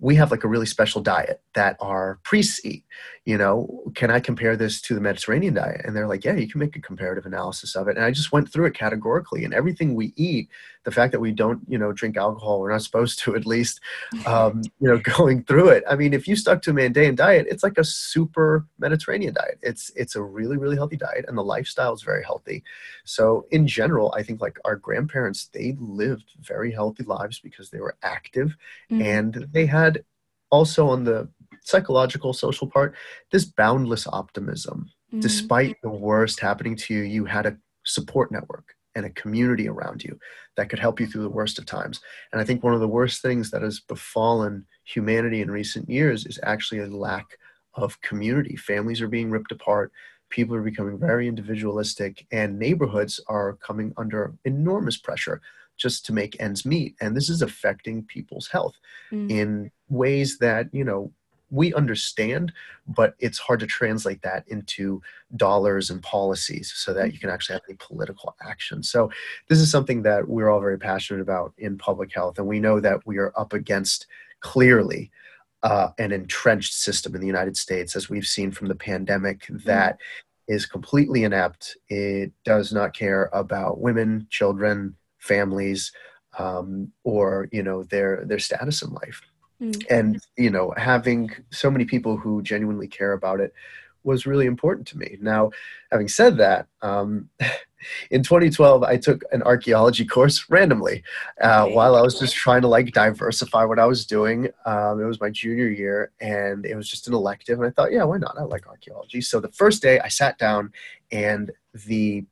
[0.03, 2.85] we have like a really special diet that our priests eat.
[3.25, 5.83] You know, can I compare this to the Mediterranean diet?
[5.85, 7.97] And they're like, yeah, you can make a comparative analysis of it.
[7.97, 9.45] And I just went through it categorically.
[9.45, 10.49] And everything we eat,
[10.83, 13.81] the fact that we don't, you know, drink alcohol, we're not supposed to at least,
[14.27, 15.85] um, you know, going through it.
[15.89, 19.61] I mean, if you stuck to a Mandaean diet, it's like a super Mediterranean diet.
[19.63, 22.65] It's it's a really really healthy diet, and the lifestyle is very healthy.
[23.05, 27.81] So in general, I think like our grandparents, they lived very healthy lives because they
[27.81, 28.57] were active,
[28.91, 29.03] mm-hmm.
[29.03, 29.92] and they had
[30.53, 31.29] also on the
[31.63, 32.95] psychological social part
[33.33, 34.89] this boundless optimism.
[35.09, 35.21] Mm-hmm.
[35.21, 40.03] despite the worst happening to you you had a support network and a community around
[40.03, 40.19] you
[40.57, 42.01] that could help you through the worst of times.
[42.33, 46.27] And i think one of the worst things that has befallen humanity in recent years
[46.27, 47.27] is actually a lack
[47.75, 48.57] of community.
[48.57, 49.93] Families are being ripped apart.
[50.31, 55.41] People are becoming very individualistic and neighborhoods are coming under enormous pressure
[55.83, 58.77] just to make ends meet and this is affecting people's health
[59.11, 59.29] mm.
[59.31, 61.13] in ways that you know
[61.51, 62.53] we understand
[62.89, 65.03] but it's hard to translate that into
[65.37, 69.11] dollars and policies so that you can actually have any political action so
[69.49, 72.81] this is something that we're all very passionate about in public health and we know
[72.81, 74.07] that we are up against
[74.41, 75.11] clearly
[75.63, 79.63] uh, an entrenched system in the united states as we've seen from the pandemic mm.
[79.65, 79.99] that
[80.49, 85.93] is completely inept it does not care about women children families
[86.39, 89.23] um, or you know their their status in life.
[89.61, 89.87] Mm.
[89.91, 93.55] and you know having so many people who genuinely care about it
[94.03, 95.17] was really important to me.
[95.21, 95.53] Now
[95.93, 97.29] having said that um,
[98.11, 101.03] in 2012 i took an archaeology course randomly
[101.41, 104.49] uh, while i was just trying to like diversify what i was doing.
[104.67, 107.93] Um, it was my junior year and it was just an elective and i thought
[107.93, 108.37] yeah why not?
[108.39, 109.21] I like archaeology.
[109.21, 110.73] So the first day i sat down
[111.13, 111.53] and
[111.87, 112.25] the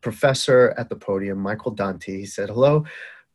[0.00, 2.18] professor at the podium, Michael Danti.
[2.18, 2.84] He said, Hello,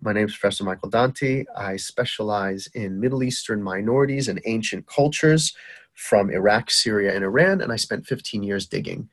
[0.01, 1.45] my name is Professor Michael Danti.
[1.55, 5.55] I specialize in Middle Eastern minorities and ancient cultures
[5.93, 9.09] from Iraq, Syria, and Iran, and I spent 15 years digging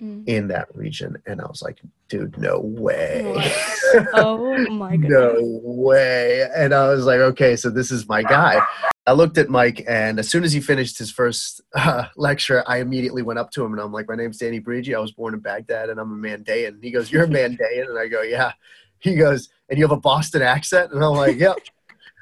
[0.00, 0.26] mm.
[0.26, 1.16] in that region.
[1.26, 3.22] And I was like, dude, no way.
[4.14, 5.10] oh my god.
[5.10, 6.48] no way.
[6.54, 8.60] And I was like, okay, so this is my guy.
[9.06, 12.78] I looked at Mike, and as soon as he finished his first uh, lecture, I
[12.78, 14.94] immediately went up to him and I'm like, "My name's Danny Brigi.
[14.94, 17.90] I was born in Baghdad, and I'm a Mandaean." And he goes, "You're a Mandaean?"
[17.90, 18.52] And I go, "Yeah."
[19.00, 21.58] He goes, "And you have a Boston accent?" And I'm like, "Yep,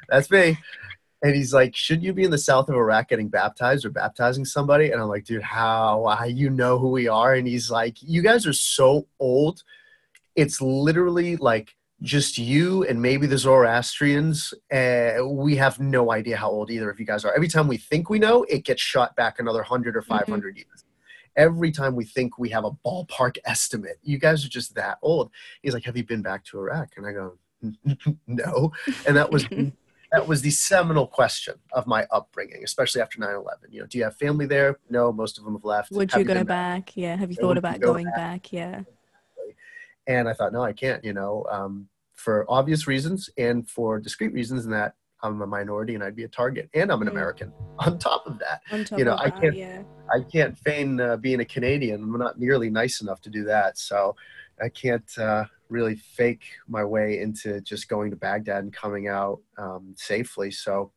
[0.09, 0.59] that's me."
[1.23, 4.45] And he's like, "Should you be in the south of Iraq getting baptized or baptizing
[4.45, 6.25] somebody?" And I'm like, "Dude, how?
[6.27, 9.63] You know who we are?" And he's like, "You guys are so old.
[10.35, 14.53] It's literally like." just you and maybe the Zoroastrians.
[14.73, 17.33] Uh, we have no idea how old either of you guys are.
[17.33, 20.57] Every time we think we know, it gets shot back another 100 or 500 mm-hmm.
[20.57, 20.85] years.
[21.37, 25.31] Every time we think we have a ballpark estimate, you guys are just that old.
[25.63, 26.91] He's like, Have you been back to Iraq?
[26.97, 27.39] And I go,
[28.27, 28.73] No.
[29.07, 29.47] And that was.
[30.13, 33.45] that was the seminal question of my upbringing, especially after 9-11.
[33.71, 34.79] You know, do you have family there?
[34.91, 35.91] No, most of them have left.
[35.91, 36.47] Would have you, go back?
[36.47, 36.97] back?
[36.97, 37.17] Yeah.
[37.17, 38.17] Have you thought about go going back?
[38.17, 38.53] back?
[38.53, 38.83] Yeah.
[40.07, 41.03] And I thought, no, I can't.
[41.03, 45.95] You know, um, for obvious reasons and for discrete reasons in that I'm a minority
[45.95, 47.13] and I'd be a target, and I'm an mm.
[47.13, 47.53] American.
[47.79, 48.61] On top of that,
[48.99, 49.83] you know, I can't, yeah.
[50.13, 52.03] I can't feign uh, being a Canadian.
[52.03, 54.17] I'm not nearly nice enough to do that, so
[54.61, 59.41] I can't uh, really fake my way into just going to Baghdad and coming out
[59.59, 60.51] um, safely.
[60.51, 60.93] So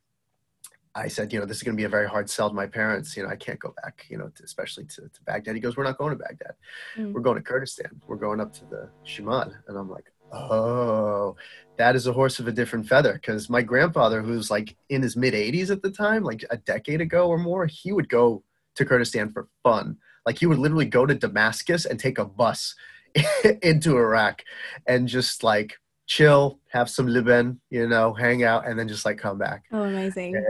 [0.94, 2.66] I said, you know, this is going to be a very hard sell to my
[2.66, 3.16] parents.
[3.16, 5.54] You know, I can't go back, you know, to, especially to, to Baghdad.
[5.54, 6.54] He goes, we're not going to Baghdad.
[6.96, 7.12] Mm.
[7.12, 8.00] We're going to Kurdistan.
[8.06, 9.52] We're going up to the Shimal.
[9.68, 11.36] And I'm like, Oh,
[11.78, 13.14] that is a horse of a different feather.
[13.14, 17.00] Because my grandfather, who's like in his mid 80s at the time, like a decade
[17.00, 18.42] ago or more, he would go
[18.74, 19.98] to Kurdistan for fun.
[20.24, 22.74] Like he would literally go to Damascus and take a bus
[23.62, 24.42] into Iraq
[24.86, 25.76] and just like
[26.06, 29.64] chill, have some liben, you know, hang out, and then just like come back.
[29.72, 30.44] Oh, amazing.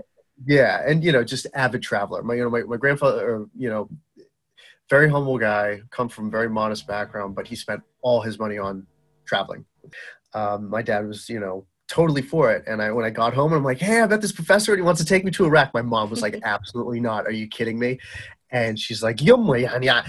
[0.45, 2.23] Yeah, and you know, just avid traveler.
[2.23, 3.89] My you know, my, my grandfather, or, you know,
[4.89, 8.87] very humble guy, come from very modest background, but he spent all his money on
[9.25, 9.65] traveling.
[10.35, 12.65] Um, my dad was, you know, totally for it.
[12.67, 14.85] And I, when I got home, I'm like, hey, I got this professor and he
[14.85, 15.73] wants to take me to Iraq.
[15.73, 17.27] My mom was like, absolutely not.
[17.27, 17.99] Are you kidding me?
[18.52, 20.04] And she's like, يمي يعني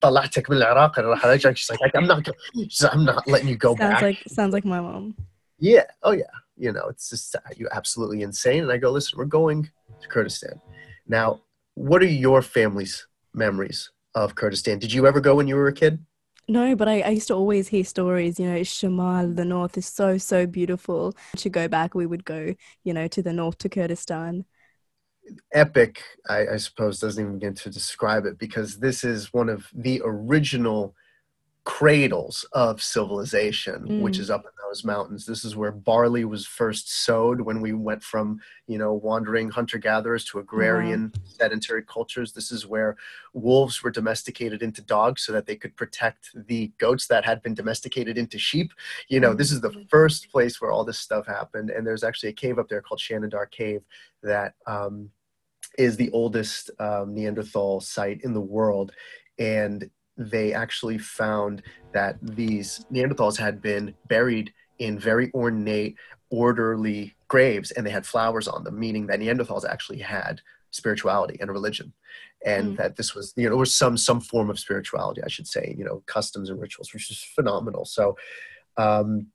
[0.00, 2.26] طلعتك من العراق She's like, I'm not,
[2.90, 4.02] I'm not letting you go sounds back.
[4.02, 5.14] Like, sounds like my mom.
[5.58, 5.84] Yeah.
[6.02, 6.24] Oh yeah.
[6.56, 8.62] You know, it's just uh, you absolutely insane.
[8.62, 10.60] And I go, listen, we're going to Kurdistan.
[11.06, 11.40] Now,
[11.74, 14.78] what are your family's memories of Kurdistan?
[14.78, 15.98] Did you ever go when you were a kid?
[16.48, 19.86] No, but I, I used to always hear stories, you know, Shamal, the north is
[19.86, 21.14] so, so beautiful.
[21.36, 24.44] To go back, we would go, you know, to the north to Kurdistan.
[25.51, 29.67] Epic, I, I suppose, doesn't even get to describe it because this is one of
[29.73, 30.95] the original
[31.67, 34.01] cradles of civilization, mm.
[34.01, 35.25] which is up in those mountains.
[35.25, 39.77] This is where barley was first sowed when we went from, you know, wandering hunter
[39.77, 41.21] gatherers to agrarian wow.
[41.25, 42.31] sedentary cultures.
[42.31, 42.95] This is where
[43.33, 47.53] wolves were domesticated into dogs so that they could protect the goats that had been
[47.53, 48.71] domesticated into sheep.
[49.09, 49.37] You know, mm.
[49.37, 49.89] this is the mm.
[49.89, 51.69] first place where all this stuff happened.
[51.69, 53.81] And there's actually a cave up there called Shanidar Cave
[54.23, 55.09] that um,
[55.77, 58.91] is the oldest um, Neanderthal site in the world.
[59.39, 61.61] And they actually found
[61.93, 65.95] that these Neanderthals had been buried in very ornate,
[66.29, 71.49] orderly graves, and they had flowers on them, meaning that Neanderthals actually had spirituality and
[71.49, 71.93] a religion,
[72.45, 72.77] and mm.
[72.77, 75.85] that this was you know was some some form of spirituality, I should say, you
[75.85, 77.85] know, customs and rituals, which is phenomenal.
[77.85, 78.17] So.
[78.79, 79.27] Um,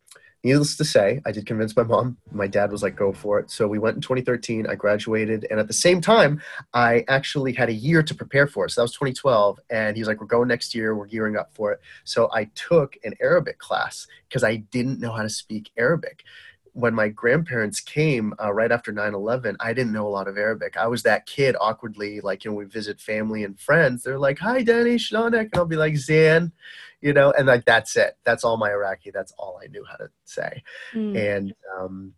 [0.44, 2.16] needless to say, I did convince my mom.
[2.33, 3.50] My dad was like, go for it.
[3.50, 4.66] So we went in 2013.
[4.66, 5.46] I graduated.
[5.50, 6.40] And at the same time,
[6.74, 8.70] I actually had a year to prepare for it.
[8.70, 9.61] So that was 2012.
[9.70, 10.94] And he was like, we're going next year.
[10.96, 11.81] We're gearing up for it.
[12.05, 16.24] So I took an Arabic class because I didn't know how to speak Arabic
[16.74, 20.76] when my grandparents came uh, right after 9-11 i didn't know a lot of arabic.
[20.76, 24.38] I was that kid awkwardly like you know we visit family and friends they're like
[24.38, 26.52] hi danny shlonek and i'll be like zan
[27.00, 28.16] you know and like that's it.
[28.24, 29.11] That's all my iraqi.
[29.11, 30.62] That's all i knew how to say.
[30.94, 31.37] Mm.
[31.37, 32.14] and um,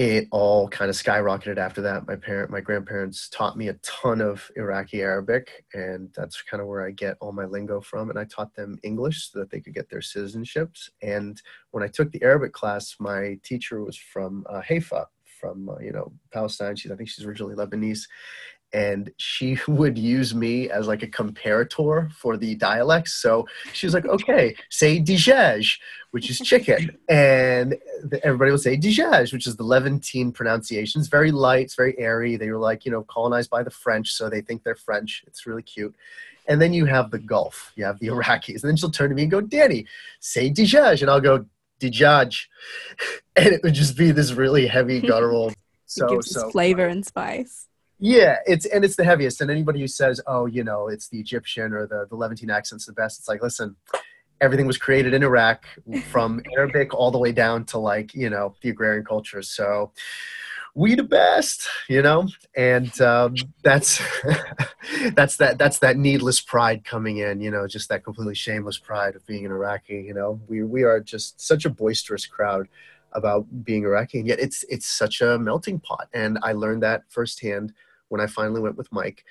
[0.00, 2.08] it all kind of skyrocketed after that.
[2.08, 6.68] My parent, my grandparents taught me a ton of Iraqi Arabic, and that's kind of
[6.68, 8.08] where I get all my lingo from.
[8.08, 10.88] And I taught them English so that they could get their citizenships.
[11.02, 11.38] And
[11.72, 15.06] when I took the Arabic class, my teacher was from uh, Haifa,
[15.38, 16.76] from uh, you know Palestine.
[16.76, 18.04] She's I think she's originally Lebanese,
[18.72, 23.14] and she would use me as like a comparator for the dialects.
[23.14, 25.78] So she was like, okay, say dijaj,
[26.10, 26.96] which is chicken.
[27.08, 27.76] And
[28.22, 31.00] everybody would say dijaj, which is the Levantine pronunciation.
[31.00, 32.36] It's very light, it's very airy.
[32.36, 35.24] They were like, you know, colonized by the French, so they think they're French.
[35.26, 35.94] It's really cute.
[36.46, 38.62] And then you have the Gulf, you have the Iraqis.
[38.62, 39.86] And then she'll turn to me and go, Danny,
[40.20, 41.00] say dijaj.
[41.02, 41.46] And I'll go,
[41.80, 42.46] dijaj.
[43.36, 45.52] And it would just be this really heavy guttural.
[45.86, 47.68] So, it gives so flavor and spice.
[48.00, 49.42] Yeah, it's and it's the heaviest.
[49.42, 52.86] And anybody who says, "Oh, you know, it's the Egyptian or the the Levantine accent's
[52.86, 53.76] the best," it's like, listen,
[54.40, 55.66] everything was created in Iraq,
[56.08, 59.42] from Arabic all the way down to like you know the agrarian culture.
[59.42, 59.92] So
[60.74, 64.00] we the best, you know, and um, that's
[65.14, 69.14] that's that that's that needless pride coming in, you know, just that completely shameless pride
[69.14, 70.04] of being an Iraqi.
[70.06, 72.66] You know, we we are just such a boisterous crowd
[73.12, 76.08] about being Iraqi, and yet it's it's such a melting pot.
[76.14, 77.74] And I learned that firsthand
[78.10, 79.24] when I finally went with Mike.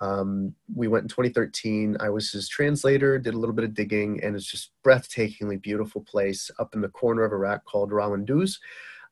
[0.00, 1.96] Um, we went in 2013.
[2.00, 6.02] I was his translator, did a little bit of digging, and it's just breathtakingly beautiful
[6.02, 8.58] place up in the corner of Iraq called Rawanduz.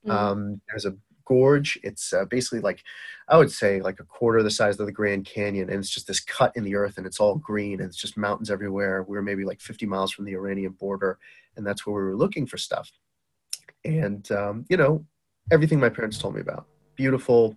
[0.07, 0.11] Mm.
[0.11, 1.79] Um, there's a gorge.
[1.83, 2.83] It's uh, basically like,
[3.29, 6.07] I would say, like a quarter the size of the Grand Canyon, and it's just
[6.07, 9.03] this cut in the earth, and it's all green, and it's just mountains everywhere.
[9.03, 11.19] We were maybe like 50 miles from the Iranian border,
[11.57, 12.93] and that's where we were looking for stuff.
[13.85, 15.05] And um, you know,
[15.51, 16.67] everything my parents told me about.
[16.97, 17.57] Beautiful,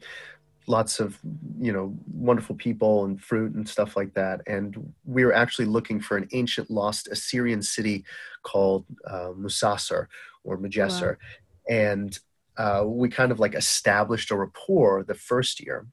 [0.67, 1.17] lots of
[1.59, 5.99] you know wonderful people and fruit and stuff like that and we were actually looking
[5.99, 8.03] for an ancient lost assyrian city
[8.43, 10.07] called uh, Musasir
[10.43, 11.75] or majesar wow.
[11.75, 12.19] and
[12.57, 15.87] uh, we kind of like established a rapport the first year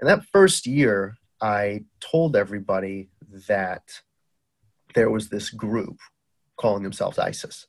[0.00, 3.10] and that first year i told everybody
[3.46, 4.00] that
[4.94, 5.98] there was this group
[6.56, 7.66] calling themselves isis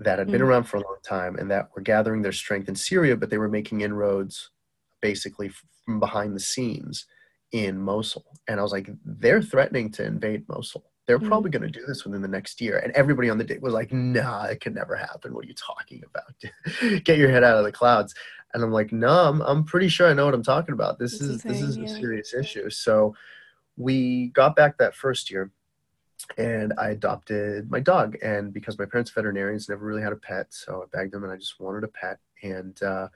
[0.00, 0.46] that had been mm.
[0.46, 3.38] around for a long time and that were gathering their strength in syria but they
[3.38, 4.50] were making inroads
[5.00, 5.50] basically
[5.84, 7.06] from behind the scenes
[7.52, 8.24] in Mosul.
[8.48, 10.84] And I was like, they're threatening to invade Mosul.
[11.06, 11.28] They're mm-hmm.
[11.28, 12.78] probably going to do this within the next year.
[12.78, 15.34] And everybody on the date was like, nah, it can never happen.
[15.34, 17.04] What are you talking about?
[17.04, 18.14] Get your head out of the clouds.
[18.52, 20.98] And I'm like, no, I'm, I'm pretty sure I know what I'm talking about.
[20.98, 21.84] This is this is yeah.
[21.84, 22.70] a serious issue.
[22.70, 23.14] So
[23.76, 25.50] we got back that first year
[26.38, 28.16] and I adopted my dog.
[28.22, 31.32] And because my parents veterinarians never really had a pet, so I begged them and
[31.32, 32.18] I just wanted a pet.
[32.42, 33.08] And uh,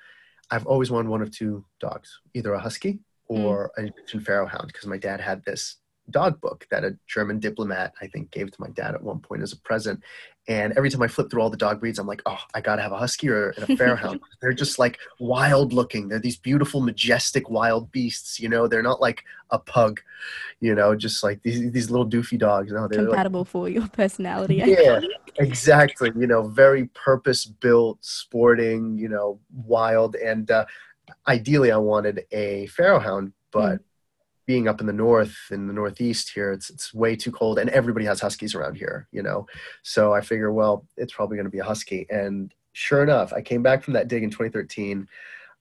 [0.50, 3.82] I've always wanted one of two dogs, either a husky or mm.
[3.82, 5.76] an Egyptian pharaoh hound, because my dad had this
[6.10, 9.42] dog book that a German diplomat, I think, gave to my dad at one point
[9.42, 10.02] as a present.
[10.48, 12.80] And every time I flip through all the dog breeds, I'm like, oh, I gotta
[12.80, 14.20] have a husky or a pharaoh hound.
[14.40, 16.08] They're just like wild looking.
[16.08, 18.40] They're these beautiful, majestic wild beasts.
[18.40, 20.00] You know, they're not like a pug.
[20.60, 22.72] You know, just like these these little doofy dogs.
[22.72, 24.56] No, they're compatible like, for your personality.
[24.56, 25.00] Yeah,
[25.38, 26.12] exactly.
[26.16, 28.96] You know, very purpose built, sporting.
[28.96, 30.16] You know, wild.
[30.16, 30.64] And uh,
[31.26, 33.84] ideally, I wanted a pharaoh hound, but mm
[34.48, 37.70] being up in the north in the northeast here it's it's way too cold and
[37.70, 39.46] everybody has huskies around here you know
[39.82, 43.40] so i figure well it's probably going to be a husky and sure enough i
[43.40, 45.06] came back from that dig in 2013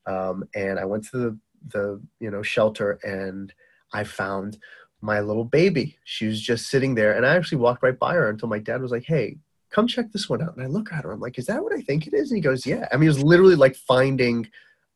[0.08, 3.54] um, and i went to the the you know shelter and
[3.94, 4.58] i found
[5.02, 5.98] my little baby.
[6.04, 8.82] She was just sitting there, and I actually walked right by her until my dad
[8.82, 9.38] was like, "Hey,
[9.70, 11.74] come check this one out." And I look at her, I'm like, "Is that what
[11.74, 14.50] I think it is?" And he goes, "Yeah." I mean, it was literally like finding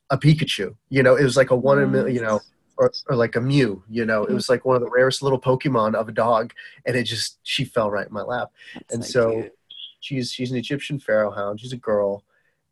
[0.10, 0.76] a Pikachu.
[0.90, 2.16] You know, it was like a one in a million.
[2.16, 2.40] You know.
[2.78, 4.36] Or, or like a Mew, you know, it mm-hmm.
[4.36, 6.54] was like one of the rarest little Pokemon of a dog,
[6.86, 9.54] and it just she fell right in my lap, That's and so cute.
[10.00, 11.60] she's she's an Egyptian pharaoh hound.
[11.60, 12.24] She's a girl,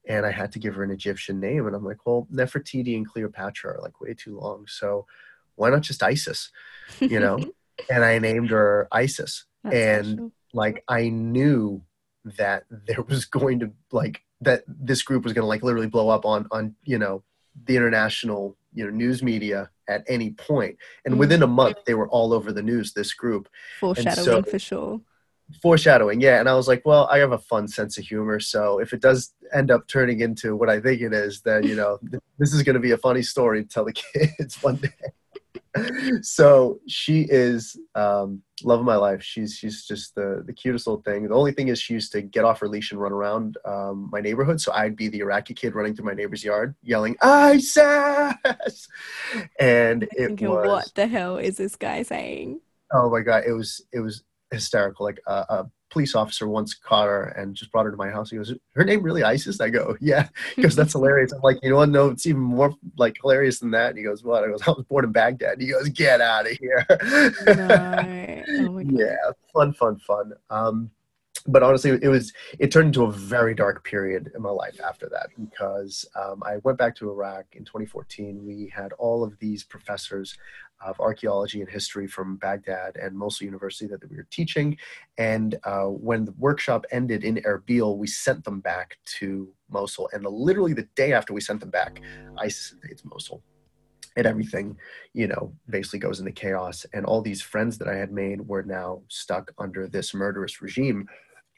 [0.08, 1.68] and I had to give her an Egyptian name.
[1.68, 5.06] And I'm like, well, Nefertiti and Cleopatra are like way too long, so
[5.56, 6.50] why not just Isis?
[7.00, 7.38] You know?
[7.90, 9.46] and I named her Isis.
[9.64, 10.32] That's and special.
[10.54, 11.84] Like I knew
[12.26, 16.10] that there was going to like that this group was going to like literally blow
[16.10, 17.24] up on on you know
[17.66, 20.76] the international you know news media at any point.
[21.06, 21.18] And Mm.
[21.18, 23.50] within a month they were all over the news this group.
[23.80, 25.02] Foreshadowing so- for sure.
[25.64, 26.40] foreshadowing yeah.
[26.40, 28.40] And i was like well i have a fun sense of humor.
[28.40, 31.76] So if it does end up turning into what i think it is then you
[31.76, 34.76] know th- this is going to be a funny story to tell the kids one
[34.76, 34.90] day
[36.22, 41.02] so she is um, love of my life she's she's just the the cutest little
[41.04, 43.58] thing the only thing is she used to get off her leash and run around
[43.66, 47.16] um, my neighborhood so i'd be the iraqi kid running through my neighbor's yard yelling
[47.22, 48.88] isis
[49.60, 52.62] and it Thinking, was what the hell is this guy saying?
[52.92, 55.06] Oh my god, it was it was hysterical.
[55.06, 58.30] Like uh, a police officer once caught her and just brought her to my house.
[58.30, 61.32] He goes, "Her name really Isis?" I go, "Yeah," because that's hilarious.
[61.32, 61.90] I'm like, you know what?
[61.90, 63.90] No, it's even more like hilarious than that.
[63.90, 66.50] And he goes, "What?" I goes, "I was born in Baghdad." He goes, "Get out
[66.50, 66.86] of here!"
[67.46, 68.44] No.
[68.70, 69.16] Oh yeah,
[69.54, 70.34] fun, fun, fun.
[70.50, 70.92] Um,
[71.48, 75.10] but honestly, it was it turned into a very dark period in my life after
[75.10, 78.46] that because um, I went back to Iraq in 2014.
[78.46, 80.38] We had all of these professors
[80.86, 84.78] of archaeology and history from Baghdad and Mosul University that we were teaching,
[85.18, 90.10] and uh, when the workshop ended in Erbil, we sent them back to Mosul.
[90.14, 92.02] And literally the day after we sent them back,
[92.38, 93.44] ISIS invades Mosul
[94.16, 94.76] and everything
[95.14, 98.64] you know basically goes into chaos and all these friends that i had made were
[98.64, 101.08] now stuck under this murderous regime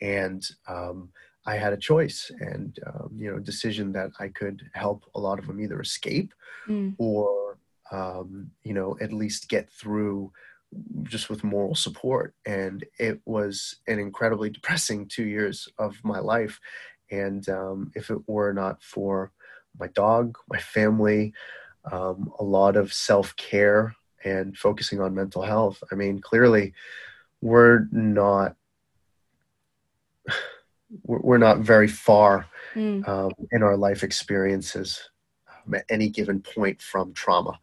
[0.01, 1.09] and um,
[1.45, 5.39] i had a choice and um, you know decision that i could help a lot
[5.39, 6.33] of them either escape
[6.67, 6.95] Mm.
[6.99, 7.50] or
[7.91, 10.31] um, you know at least get through
[11.03, 12.33] just with moral support.
[12.45, 16.59] And it was an incredibly depressing two years of my life.
[17.11, 19.33] And um, if it were not for
[19.79, 21.33] my dog my family
[21.91, 26.73] um, a lot of self-care and focusing on mental health i mean clearly
[27.41, 28.55] we're not
[31.03, 33.05] we're not very far Mm.
[33.05, 35.09] um, in our life experiences
[35.73, 37.59] at any given point from trauma.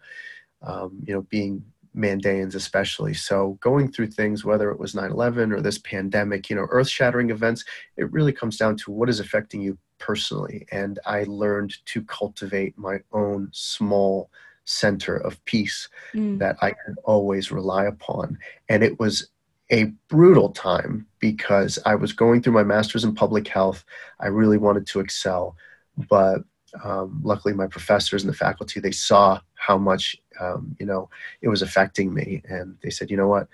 [0.63, 1.65] Um, you know, being
[1.97, 3.15] Mandaeans especially.
[3.15, 7.65] So going through things, whether it was 9/11 or this pandemic, you know, earth-shattering events,
[7.97, 10.67] it really comes down to what is affecting you personally.
[10.71, 14.31] And I learned to cultivate my own small
[14.65, 16.39] center of peace Mm.
[16.39, 18.39] that I could always rely upon.
[18.69, 19.31] And it was
[19.71, 23.85] a brutal time because I was going through my master's in public health.
[24.21, 25.57] I really wanted to excel,
[26.09, 26.43] but
[26.85, 31.09] um, luckily my professors and the faculty they saw how much um, you know
[31.43, 33.49] it was affecting me, and they said, you know what,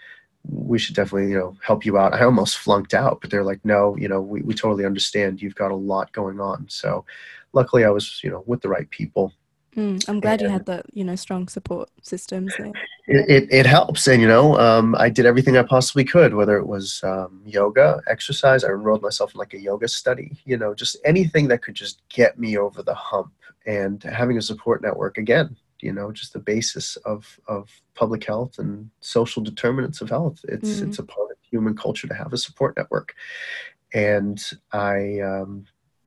[0.45, 2.15] we should definitely you know help you out.
[2.15, 5.43] I almost flunked out, but they're like, no, you know, we we totally understand.
[5.43, 6.67] You've got a lot going on.
[6.69, 7.05] So,
[7.53, 9.33] luckily I was you know with the right people
[9.77, 10.09] Mm.
[10.09, 12.72] I'm glad you had the you know strong support systems there.
[13.09, 16.57] it, it, it helps and you know um, i did everything i possibly could whether
[16.57, 20.75] it was um, yoga exercise i enrolled myself in like a yoga study you know
[20.75, 23.33] just anything that could just get me over the hump
[23.66, 28.59] and having a support network again you know just the basis of of public health
[28.59, 30.87] and social determinants of health it's Mhm.
[30.87, 33.14] it's a part of human culture to have a support network
[33.93, 35.64] and i um,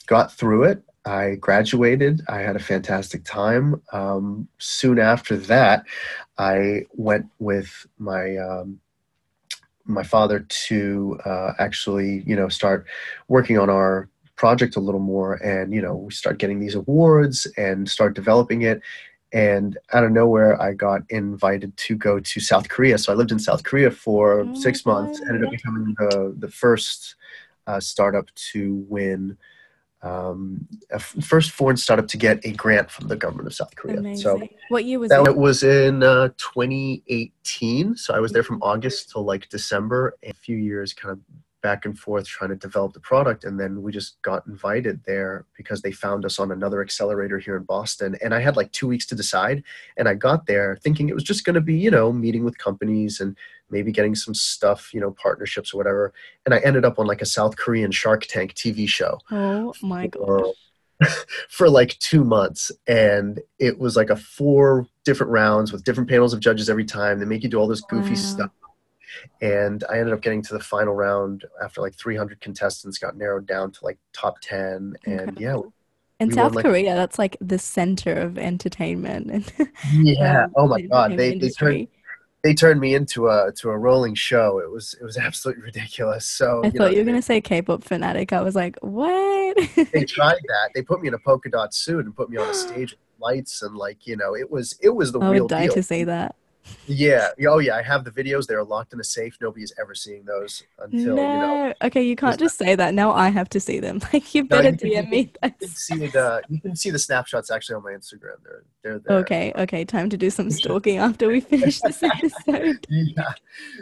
[0.07, 2.22] got through it I graduated.
[2.28, 3.82] I had a fantastic time.
[3.93, 5.86] Um, soon after that,
[6.38, 8.82] I went with my um,
[9.86, 12.86] my father to uh, actually, you know, start
[13.30, 17.47] working on our project a little more, and you know, we start getting these awards
[17.58, 18.82] and start developing it.
[19.32, 22.97] And out of nowhere, I got invited to go to South Korea.
[22.97, 25.22] So I lived in South Korea for Oh six months.
[25.22, 27.16] Ended up becoming the the first
[27.66, 29.38] uh, startup to win
[30.02, 33.76] um, a f- first foreign startup to get a grant from the government of South
[33.76, 33.98] Korea.
[33.98, 34.24] Amazing.
[34.24, 35.36] So what year was that it?
[35.36, 37.95] was in uh, 2018.
[37.95, 41.20] So I was there from August till like December, a few years kind of
[41.64, 43.43] back and forth trying to develop the product.
[43.43, 47.58] And then we just got invited there because they found us on another accelerator here
[47.58, 48.16] in Boston.
[48.24, 49.64] And I had like two weeks to decide.
[49.98, 52.58] And I got there thinking it was just going to be, you know, meeting with
[52.58, 53.36] companies and
[53.70, 56.13] maybe getting some stuff, you know, partnerships or whatever.
[56.45, 60.07] And I ended up on like a South Korean Shark Tank TV show Oh my
[60.07, 60.53] gosh.
[61.49, 66.34] for like two months and it was like a four different rounds with different panels
[66.34, 68.15] of judges every time they make you do all this goofy Wow.
[68.15, 68.51] stuff
[69.41, 73.45] and i ended up getting to the final round after like 300 contestants got narrowed
[73.45, 75.57] down to like top 10 and yeah
[76.20, 79.53] In we South like- Korea, that's like the center of entertainment
[79.93, 81.88] yeah um, oh my god they, they turned.
[82.48, 86.26] They turned me into a to a rolling show it was it was absolutely ridiculous
[86.26, 88.32] so I you thought know, you were they- gonna say K-pop fanatic.
[88.32, 89.58] I was like, what?
[89.93, 90.70] they tried that.
[90.74, 93.00] They put me in a polka dot suit and put me on a stage with
[93.20, 95.74] lights and like you know it was it was the I real would die deal.
[95.74, 96.36] to say that.
[96.88, 97.30] Yeah.
[97.47, 97.76] Oh yeah.
[97.76, 98.47] I have the videos.
[98.47, 99.38] They're locked in a safe.
[99.41, 101.15] Nobody's ever seeing those until you know.
[101.68, 101.74] No.
[101.84, 102.93] Okay, you can't Just- say that.
[102.93, 103.99] Now I have to see them.
[104.13, 105.34] Like you No, better you can- DM me.
[105.43, 108.38] You can see the you can see the snapshots actually on my Instagram.
[108.43, 109.18] They're they're there.
[109.18, 112.86] Okay, okay, time to do some stalking after we finish this episode.
[112.89, 113.34] Yeah.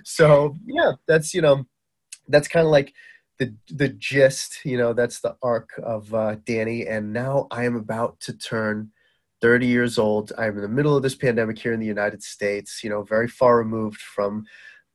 [0.03, 1.65] So yeah, that's you know,
[2.27, 2.93] that's kind of like
[3.37, 4.59] the the gist.
[4.65, 6.87] You know, that's the arc of uh, Danny.
[6.87, 8.91] And now I am about to turn
[9.45, 10.33] 30 years old.
[10.39, 12.83] I'm in the middle of this pandemic here in the United States.
[12.83, 14.43] You know, very far removed from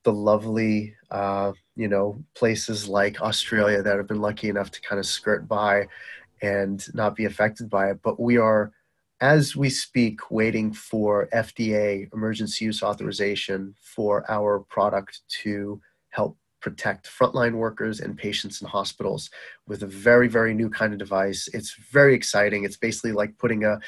[0.03, 4.99] the lovely, uh, you know, places like Australia that have been lucky enough to kind
[4.99, 5.87] of skirt by
[6.41, 8.01] and not be affected by it.
[8.03, 8.73] But we are,
[9.21, 15.79] as we speak, waiting for FDA emergency use authorization for our product to
[16.09, 19.29] help protect frontline workers and patients in hospitals
[19.67, 21.49] with a very, very new kind of device.
[21.53, 22.63] It's very exciting.
[22.63, 23.79] It's basically like putting a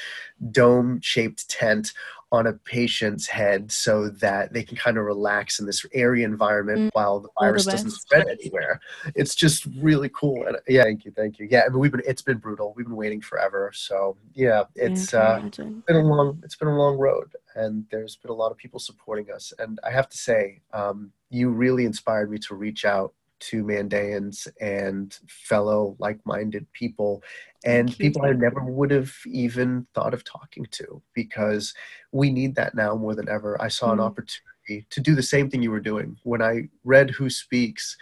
[0.52, 1.94] dome shaped tent
[2.34, 6.74] on a patient's head so that they can kind of relax in this airy environment
[6.74, 8.80] Mm, while the all the virus doesn't spread anywhere.
[9.16, 10.46] It's just really cool.
[10.48, 11.48] And yeah, thank you, thank you.
[11.50, 12.74] Yeah, I mean we've been it's been brutal.
[12.76, 13.72] We've been waiting forever.
[13.76, 15.84] So yeah, it's uh imagine.
[15.86, 18.80] been a long it's been a long road and there's been a lot of people
[18.80, 23.14] supporting us and i have to say um, you really inspired me to reach out
[23.50, 27.22] to mandaeans and fellow like-minded people
[27.66, 31.74] and people i never would have even thought of talking to because
[32.12, 33.52] we need that now more than ever.
[33.62, 34.06] I saw an Mm.
[34.10, 36.18] opportunity to do the same thing you were doing.
[36.24, 37.98] When i read who speaks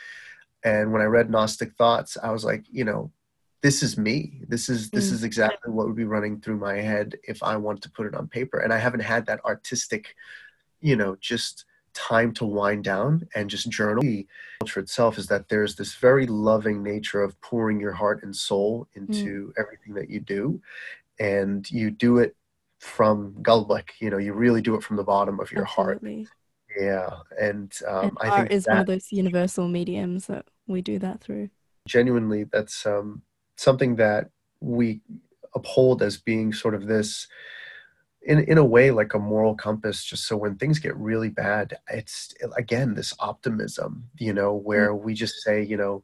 [0.63, 3.11] and when i read gnostic thoughts i was like you know
[3.63, 4.41] this is me.
[4.47, 5.13] This is this Mm.
[5.15, 8.15] is exactly what would be running through my head if i wanted to put it
[8.15, 8.57] on paper.
[8.59, 10.03] And i haven't had that artistic
[10.89, 14.01] you know just time to wind down and just journal.
[14.01, 14.27] The
[14.61, 18.87] culture itself is that there's this very loving nature of pouring your heart and soul
[18.95, 20.61] into everything that you do
[21.19, 22.35] and you do it
[22.79, 26.01] from galbak you know you really do it from the bottom of your heart.
[26.79, 30.81] Yeah and um, and i art think is one of those universal mediums that we
[30.81, 31.49] do that through.
[31.87, 33.21] genuinely that's um,
[33.55, 34.29] something that
[34.61, 35.01] we
[35.53, 37.27] uphold as being sort of this
[38.23, 41.77] in, in a way like a moral compass just so when things get really bad
[41.89, 44.63] it's again this optimism you know mm.
[44.63, 46.03] where we just say you know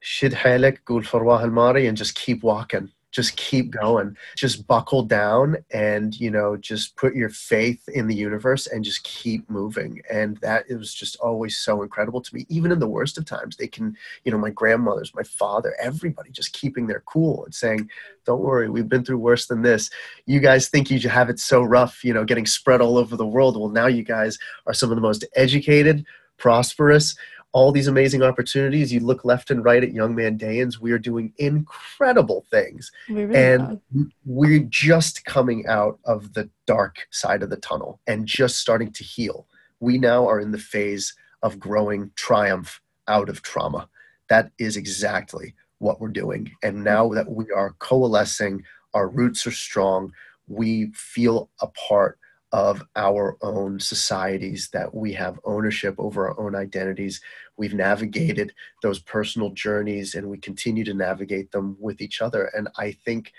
[0.00, 4.16] shid halak gul farwah al-mari and just keep walking just keep going.
[4.36, 9.02] Just buckle down and you know just put your faith in the universe and just
[9.02, 10.00] keep moving.
[10.08, 13.24] And that it was just always so incredible to me even in the worst of
[13.24, 13.56] times.
[13.56, 17.90] They can you know my grandmothers my father everybody just keeping their cool and saying
[18.24, 19.90] don't worry we've been through worse than this.
[20.26, 23.26] You guys think you have it so rough you know getting spread all over the
[23.26, 23.58] world.
[23.58, 24.38] Well now you guys
[24.68, 26.06] are some of the most educated
[26.36, 27.16] prosperous
[27.52, 31.32] all these amazing opportunities you look left and right at young mandaeans we are doing
[31.38, 33.80] incredible things We really and are.
[34.24, 39.04] we're just coming out of the dark side of the tunnel and just starting to
[39.04, 39.46] heal.
[39.80, 43.88] We now are in the phase of growing triumph out of trauma.
[44.28, 46.50] That is exactly what we're doing.
[46.62, 50.12] And now that we are coalescing, our roots are strong,
[50.48, 52.18] we feel a part
[52.52, 57.20] of our own societies, that we have ownership over our own identities.
[57.56, 62.50] We've navigated those personal journeys and we continue to navigate them with each other.
[62.56, 63.32] And I think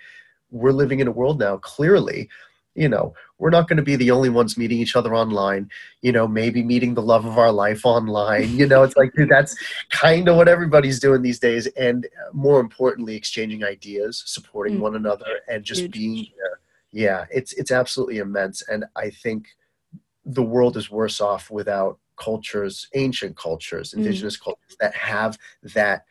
[0.52, 2.30] we're living in a world now, clearly,
[2.76, 5.70] you know, we're not going to be the only ones meeting each other online,
[6.02, 8.56] you know, maybe meeting the love of our life online.
[8.56, 9.56] You know, it's like, dude, that's
[9.90, 11.66] kind of what everybody's doing these days.
[11.78, 14.82] And uh, more importantly, exchanging ideas, supporting Mm.
[14.82, 15.92] one another, and just Huge.
[15.94, 16.59] being there.
[16.92, 18.64] Yeah, it's it's absolutely immense.
[18.68, 19.48] And I think
[20.26, 23.98] the world is worse off without cultures, ancient cultures, Mm.
[23.98, 25.38] indigenous cultures that have
[25.76, 26.06] that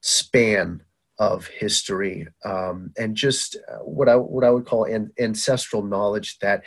[0.00, 0.82] span
[1.18, 6.38] of history um, and just uh, what I what I would call an ancestral knowledge
[6.40, 6.62] that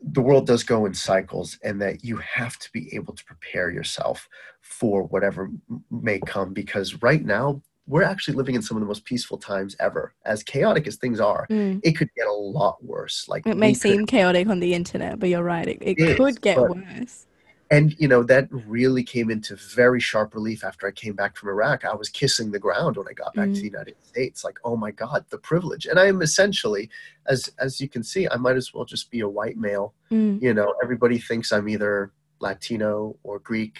[0.00, 3.70] the world does go in cycles and that you have to be able to prepare
[3.70, 4.28] yourself
[4.60, 5.50] for whatever
[5.90, 9.76] may come because right now we're actually living in some of the most peaceful times
[9.80, 11.80] ever as chaotic as things are Mm.
[11.84, 15.18] it could get a lot worse like It may could- seem chaotic on the internet,
[15.20, 15.66] but you're right.
[15.68, 17.26] It, it It could is, get but- worse.
[17.70, 21.48] and you know that really came into very sharp relief after i came back from
[21.48, 23.54] iraq i was kissing the ground when i got back mm.
[23.56, 26.88] to the united states like oh my god the privilege and i am essentially
[27.26, 30.40] as as you can see i might as well just be a white male mm.
[30.40, 33.76] you know everybody thinks i'm either latino or greek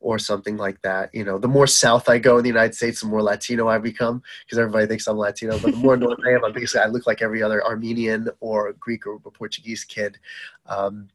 [0.00, 1.14] or something like that.
[1.14, 3.78] You know the more south i go in the united states the more latino i
[3.78, 6.86] become because everybody thinks i'm latino but the more north i am i'm basically i
[6.86, 10.18] look like every other armenian or greek or portuguese kid.
[10.66, 11.08] Um,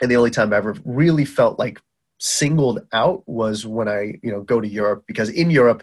[0.00, 1.80] and the only time I ever really felt like
[2.18, 5.82] singled out was when I, you know, go to Europe because in Europe,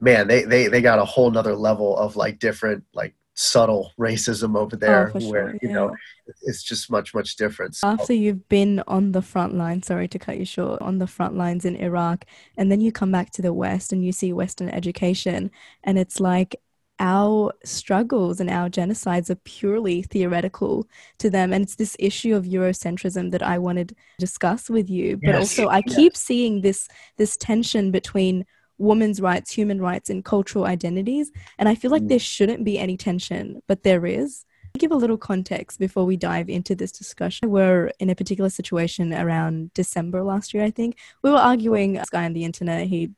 [0.00, 4.56] man, they they they got a whole nother level of like different like subtle racism
[4.56, 5.74] over there oh, where sure, you yeah.
[5.74, 5.96] know
[6.42, 10.20] it's just much much different so, after you've been on the front line sorry to
[10.20, 12.24] cut you short on the front lines in iraq
[12.56, 15.50] and then you come back to the west and you see western education
[15.82, 16.54] and it's like
[17.00, 20.86] our struggles and our genocides are purely theoretical
[21.18, 21.52] to them.
[21.52, 25.16] And it's this issue of Eurocentrism that I wanted to discuss with you.
[25.16, 25.40] But yes.
[25.40, 25.96] also I yes.
[25.96, 28.46] keep seeing this this tension between
[28.78, 31.30] women's rights, human rights, and cultural identities.
[31.58, 32.08] And I feel like mm.
[32.08, 34.44] there shouldn't be any tension, but there is.
[34.76, 37.50] Give a little context before we dive into this discussion.
[37.50, 40.98] We're in a particular situation around December last year, I think.
[41.22, 43.12] We were arguing, this guy on the internet, he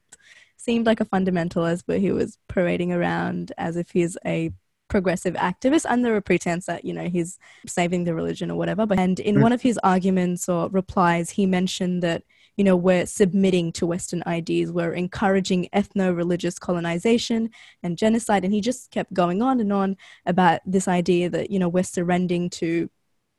[0.59, 4.53] seemed like a fundamentalist, but he was parading around as if he's a
[4.89, 8.99] progressive activist under a pretense that you know he's saving the religion or whatever but
[8.99, 9.43] and in mm.
[9.43, 12.23] one of his arguments or replies he mentioned that
[12.57, 17.51] you know we're submitting to western ideas we're encouraging ethno-religious colonization
[17.83, 19.97] and genocide and he just kept going on and on
[20.27, 22.89] about this idea that you know we're surrendering to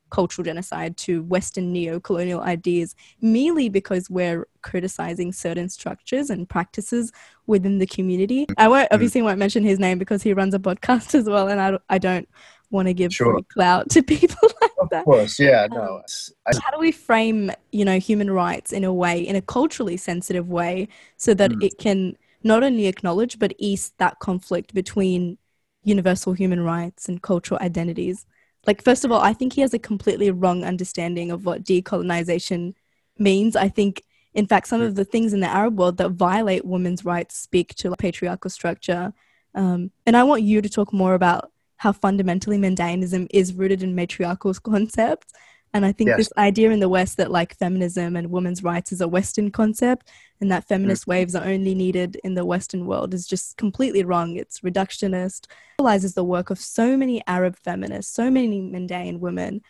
[0.09, 7.11] cultural genocide to Western neo colonial ideas merely because we're criticizing certain structures and practices
[7.45, 8.45] within the community.
[8.57, 8.93] I won't, mm.
[8.93, 11.97] obviously won't mention his name because he runs a podcast as well, and I, I
[11.97, 12.27] don't
[12.69, 13.41] want to give sure.
[13.53, 14.99] clout to people like of that.
[14.99, 16.01] Of course, yeah, no.
[16.45, 19.97] Um, how do we frame, you know, human rights in a way, in a culturally
[19.97, 21.63] sensitive way, so that mm.
[21.63, 25.37] it can not only acknowledge but ease that conflict between
[25.83, 28.25] universal human rights and cultural identities?
[28.67, 32.73] like first of all i think he has a completely wrong understanding of what decolonization
[33.17, 34.03] means i think
[34.33, 37.73] in fact some of the things in the arab world that violate women's rights speak
[37.75, 39.13] to like, patriarchal structure
[39.55, 43.95] um, and i want you to talk more about how fundamentally mandaeanism is rooted in
[43.95, 45.33] matriarchal concepts
[45.73, 46.17] and I think yes.
[46.17, 50.09] this idea in the West that like feminism and women's rights is a Western concept
[50.39, 51.11] and that feminist mm-hmm.
[51.11, 54.37] waves are only needed in the Western world is just completely wrong.
[54.37, 55.47] It's reductionist,
[55.79, 59.61] realizes the work of so many Arab feminists, so many Mandaean women.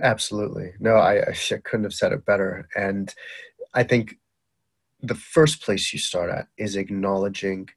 [0.00, 0.72] Absolutely.
[0.80, 1.34] No, I, I
[1.64, 2.68] couldn't have said it better.
[2.74, 3.12] And
[3.74, 4.16] I think
[5.02, 7.68] the first place you start at is acknowledging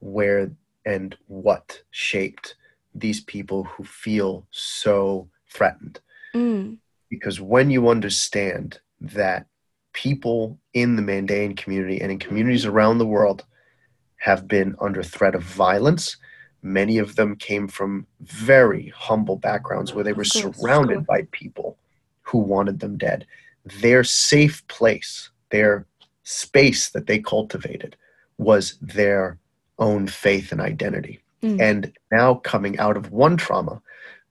[0.00, 0.50] where
[0.84, 2.56] and what shaped
[2.94, 6.00] these people who feel so threatened
[6.34, 6.78] Mm.
[7.08, 9.46] Because when you understand that
[9.92, 13.44] people in the Mandaean community and in communities around the world
[14.16, 16.16] have been under threat of violence,
[16.62, 21.78] many of them came from very humble backgrounds where they were surrounded by people
[22.22, 23.26] who wanted them dead.
[23.80, 25.86] Their safe place, their
[26.24, 27.96] space that they cultivated
[28.38, 29.38] was their
[29.78, 31.20] own faith and identity.
[31.42, 31.60] Mm.
[31.60, 33.80] And now coming out of one trauma,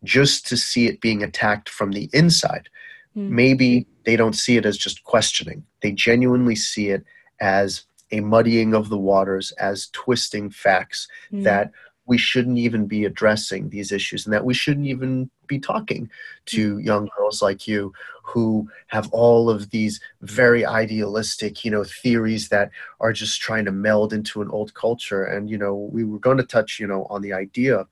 [0.04, 2.70] just to see it being attacked from the inside.
[3.16, 3.30] Mm.
[3.30, 7.04] Maybe they don't see it as just questioning, they genuinely see it
[7.39, 11.44] as a muddying of the waters, as twisting facts mm.
[11.44, 11.72] that
[12.06, 16.10] we shouldn't even be addressing these issues and that we shouldn't even be talking
[16.46, 16.86] to mm.
[16.86, 22.71] young girls like you who have all of these very idealistic you know theories that
[22.99, 26.38] are just trying to meld into an old culture and you know we were going
[26.38, 27.86] to touch you know on the idea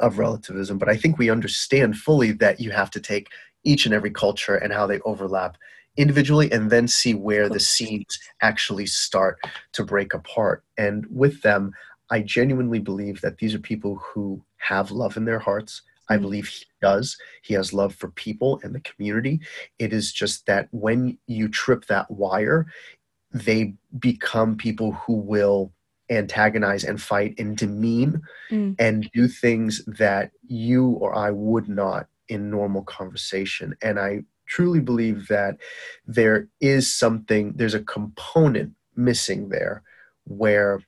[0.00, 3.28] of relativism, but I think we understand fully that you have to take
[3.64, 5.56] each and every culture and how they overlap
[5.96, 9.38] individually and then see where the seams actually start
[9.72, 10.62] to break apart.
[10.76, 11.72] And with them,
[12.10, 15.82] I genuinely believe that these are people who have love in their hearts.
[16.08, 16.22] I mm-hmm.
[16.22, 17.16] believe he does.
[17.42, 19.40] He has love for people and the community.
[19.78, 22.66] It is just that when you trip that wire,
[23.32, 25.72] they become people who will
[26.08, 28.76] antagonize and fight and demean mm.
[28.78, 33.76] and do things that you or I would not in normal conversation.
[33.82, 35.56] And I truly believe that
[36.06, 39.82] there is something, there's a component missing there
[40.24, 40.80] where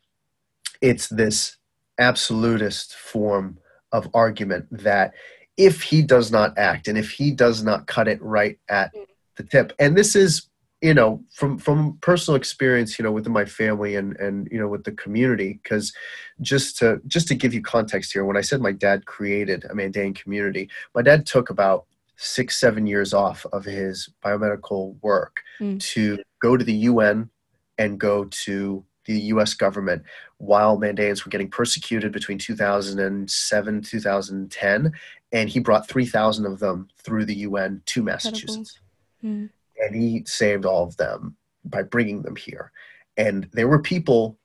[0.80, 1.56] it's this
[1.98, 3.58] absolutist form
[3.92, 5.14] of argument that
[5.56, 9.04] if he does not act and if he does not cut it right at mm.
[9.36, 10.48] the tip, and this is
[10.80, 14.68] you know from from personal experience you know within my family and and you know
[14.68, 15.92] with the community because
[16.40, 19.74] just to just to give you context here when i said my dad created a
[19.74, 21.86] mandaean community my dad took about
[22.18, 25.80] six, seven years off of his biomedical work Mm.
[25.80, 27.30] to go to the UN
[27.78, 28.84] and go to
[29.14, 30.02] the US government
[30.38, 34.92] while Mandaeans were getting persecuted between 2007 2010
[35.32, 38.78] and he brought 3000 of them through the UN to Massachusetts.
[39.24, 39.50] Mm.
[39.80, 42.70] and he saved all of them by bringing them here.
[43.16, 44.38] And there were people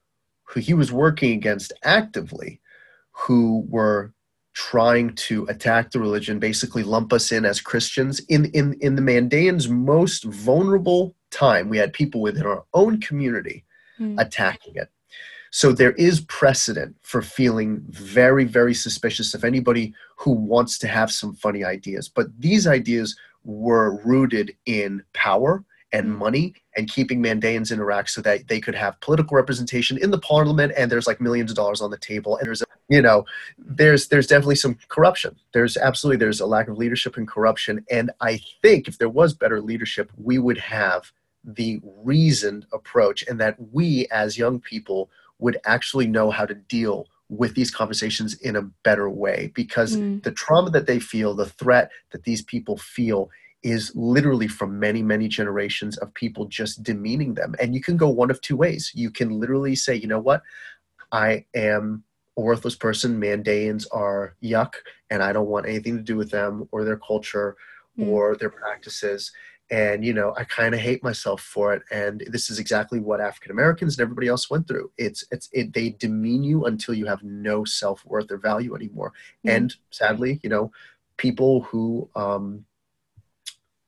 [0.46, 2.60] who he was working against actively
[3.12, 4.14] who were
[4.54, 8.20] trying to attack the religion basically lump us in as Christians.
[8.30, 13.66] In in in the Mandaeans most vulnerable time we had people within our own community
[14.00, 14.20] Mm.
[14.20, 14.90] attacking it.
[15.52, 21.12] So there is precedent for feeling very, very suspicious of anybody who wants to have
[21.12, 22.10] some funny ideas.
[22.10, 26.18] But these ideas were rooted in power and Mm.
[26.18, 30.18] money and keeping Mandaeans in Iraq so that they could have political representation in the
[30.18, 33.24] parliament and there's like millions of dollars on the table and there's you know
[33.60, 38.10] there's there's definitely some corruption there's absolutely there's a lack of leadership and corruption and
[38.22, 41.12] i think if there was better leadership we would have
[41.44, 47.08] the reasoned approach and that we as young people would actually know how to deal
[47.30, 49.52] with these conversations in a better way.
[49.56, 50.24] Because Mm.
[50.24, 53.30] the trauma that they feel the threat that these people feel
[53.64, 57.56] is literally from many many generations of people just demeaning them.
[57.60, 58.92] And you can go one of two ways.
[58.94, 60.44] You can literally say you know what?
[61.12, 62.04] I am
[62.38, 63.20] a worthless person.
[63.20, 64.74] Mandaeans are yuck
[65.10, 67.56] and i don't want anything to do with them or their culture
[68.00, 68.08] Mm.
[68.08, 69.32] or their practices
[69.80, 73.20] and you know i kind of hate myself for it and this is exactly what
[73.30, 77.06] african americans and everybody else went through it's it's it, they demean you until you
[77.14, 79.12] have no self-worth or value anymore
[79.46, 79.56] Mm.
[79.56, 80.66] and sadly you know
[81.26, 82.66] people who um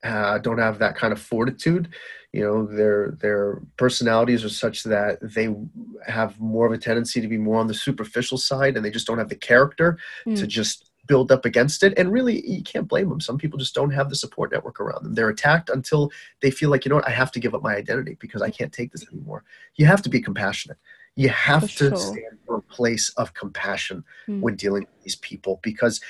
[0.04, 1.88] uh, don't have that kind of fortitude
[2.32, 5.48] you know their their personalities are such that they
[6.06, 9.06] have more of a tendency to be more on the superficial side and they just
[9.06, 9.98] don't have the character
[10.34, 10.48] to Mm.
[10.48, 11.94] just build up against it.
[11.96, 13.20] And really you can't blame them.
[13.20, 15.14] Some people just don't have the support network around them.
[15.14, 16.10] They're attacked until
[16.42, 18.50] they feel like you know what i have to give up my identity because i
[18.50, 19.44] can't take this anymore.
[19.76, 20.78] You have to be compassionate.
[21.16, 21.96] You have For to sure.
[21.96, 24.40] stand for a place of compassion Mm.
[24.40, 26.00] when dealing with these people because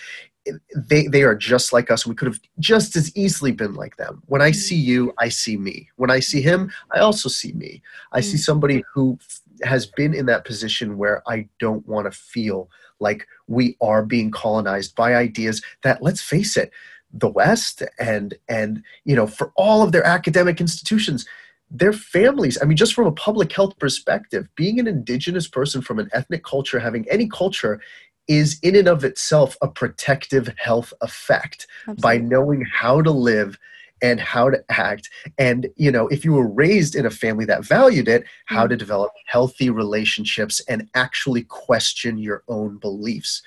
[0.77, 2.07] they they are just like us.
[2.07, 4.23] We could have just as easily been like them.
[4.27, 5.89] When i see you i see me.
[5.97, 7.83] When i see him i also see me.
[8.13, 8.41] I see Mm.
[8.51, 12.69] somebody who f- has been in that position where i don't want to feel
[13.01, 16.71] like we are being colonized by ideas that let's face it
[17.13, 21.27] the west and and you know for all of their academic institutions
[21.71, 25.99] their families i mean just from a public health perspective being an indigenous person from
[25.99, 27.81] an ethnic culture having any culture
[28.29, 31.67] is in and of itself a protective health effect
[32.01, 33.59] by knowing how to live
[34.03, 37.65] and how to act and you know if you were raised in a family that
[37.65, 38.71] valued it how Mm.
[38.71, 43.43] to develop healthy relationships and actually question your own beliefs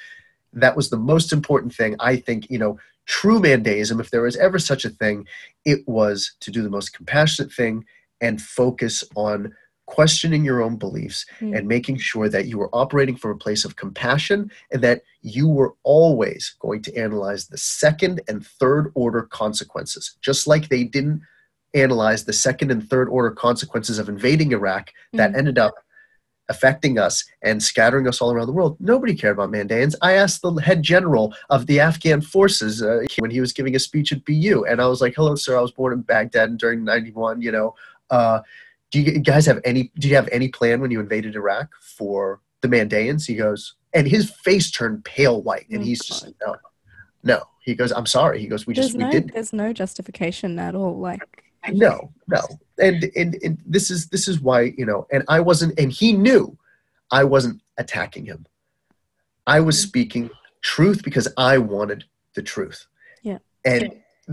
[0.54, 4.38] that was the most important thing i think you know true mandaism if there was
[4.38, 5.26] ever such a thing
[5.66, 7.86] it was to do the most compassionate thing
[8.22, 9.54] and focus on
[9.96, 11.58] questioning your own beliefs Mm.
[11.58, 14.40] and making sure that you were operating from a place of compassion
[14.72, 20.46] and that you were always going to analyze the second and third order consequences just
[20.52, 21.22] like they didn't
[21.74, 25.38] analyze the second and third order consequences of invading iraq that Mm.
[25.40, 25.76] ended up
[26.50, 28.76] affecting us and scattering us all around the world.
[28.80, 29.94] Nobody cared about Mandaeans.
[30.02, 33.80] I asked the head general of the Afghan forces uh, when he was giving a
[33.80, 35.56] speech at BU, and I was like, "Hello, sir.
[35.56, 37.40] I was born in Baghdad during '91.
[37.44, 37.76] You know,
[38.10, 38.40] uh,
[38.92, 39.92] do you guys have any?
[40.00, 44.08] Do you have any plan when you invaded Iraq for the Mandaeans?" He goes, and
[44.08, 46.08] his face turned pale white, and Oh, he's God.
[46.08, 46.56] just no,
[47.24, 47.44] no.
[47.64, 50.58] He goes, "I'm sorry." He goes, "We There's just we no, did there's no justification
[50.60, 50.98] at all.
[50.98, 51.22] Like,
[51.74, 52.42] no no
[52.80, 56.14] and, and and this is this is why you know and i wasn't and he
[56.14, 56.58] knew
[57.12, 58.46] i wasn't attacking him
[59.46, 59.88] i was Mm.
[59.90, 60.30] speaking
[60.62, 62.88] truth because i wanted the truth
[63.24, 63.40] Yeah.
[63.66, 63.92] and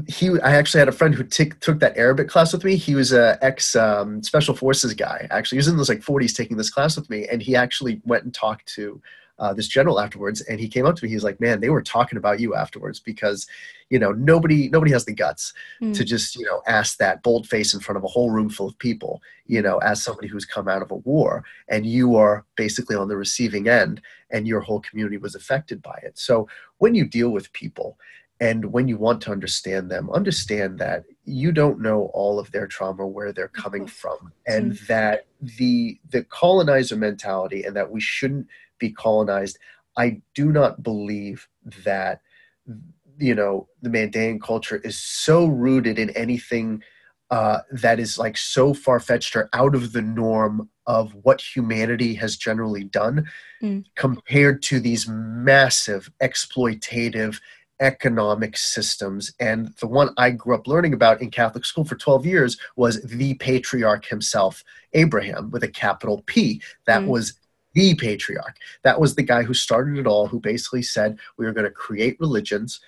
[0.08, 2.76] he i actually had a friend who tick took that arabic class with me.
[2.76, 5.56] He was a ex um, special forces guy actually.
[5.56, 8.24] He was in those like 40s taking this class with me and he actually went
[8.24, 9.00] and talked to
[9.38, 11.10] uh, this general afterwards and he came up to me.
[11.10, 13.46] He's like man they were talking about you afterwards because
[13.90, 15.94] you know nobody nobody has the guts Mm.
[15.94, 18.68] to just you know ask that bold face in front of a whole room full
[18.68, 22.44] of people you know as somebody who's come out of a war and you are
[22.56, 26.18] basically on the receiving end and your whole community was affected by it.
[26.18, 27.96] So when you deal with people
[28.40, 32.66] and when you want to understand them understand that you don't know all of their
[32.66, 35.26] trauma where they're coming from and that
[35.58, 38.46] the the colonizer mentality and that we shouldn't
[38.78, 39.58] be colonized
[39.96, 41.48] i do not believe
[41.84, 42.20] that
[43.18, 46.82] you know the Mandaean culture is so rooted in anything
[47.30, 52.14] uh, that is like so far fetched or out of the norm of what humanity
[52.14, 53.26] has generally done
[53.62, 53.86] Mm.
[53.94, 57.40] compared to these massive exploitative
[57.80, 59.32] economic systems.
[59.40, 63.02] And the one I grew up learning about in Catholic school for 12 years was
[63.02, 66.62] the patriarch himself, Abraham, with a capital P.
[66.86, 67.08] That mm.
[67.08, 67.34] was
[67.74, 68.56] the patriarch.
[68.82, 71.70] That was the guy who started it all, who basically said we are going to
[71.70, 72.80] create religions,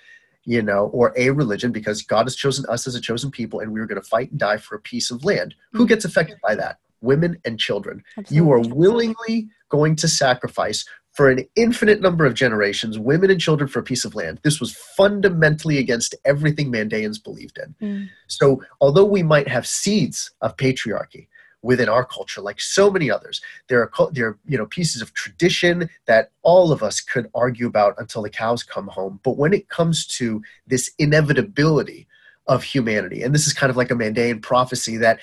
[0.45, 3.71] you know, or a religion because God has chosen us as a chosen people and
[3.71, 5.53] we are going to fight and die for a piece of land.
[5.73, 5.77] Mm.
[5.77, 6.79] Who gets affected by that?
[7.01, 8.03] Women and children.
[8.17, 8.35] Absolutely.
[8.35, 10.83] You are willingly going to sacrifice
[11.19, 14.39] for an infinite number of generations, women and children for a piece of land.
[14.41, 17.75] This was fundamentally against everything Mandaeans believed in.
[17.85, 18.09] Mm.
[18.27, 21.27] So, although we might have seeds of patriarchy
[21.61, 25.13] within our culture, like so many others, there are there are, you know pieces of
[25.13, 29.19] tradition that all of us could argue about until the cows come home.
[29.21, 32.07] But when it comes to this inevitability
[32.47, 35.19] of humanity, and this is kind of like a Mandaean prophecy that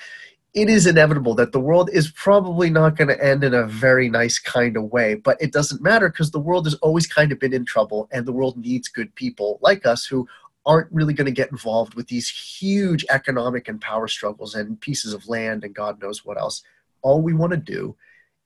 [0.57, 4.09] it is inevitable that the world is probably not going to end in a very
[4.09, 7.39] nice kind of way, but it doesn't matter because the world has always kind of
[7.39, 10.27] been in trouble and the world needs good people like us who
[10.65, 15.13] aren't really going to get involved with these huge economic and power struggles and pieces
[15.13, 16.63] of land and God knows what else.
[17.03, 17.95] All we want to do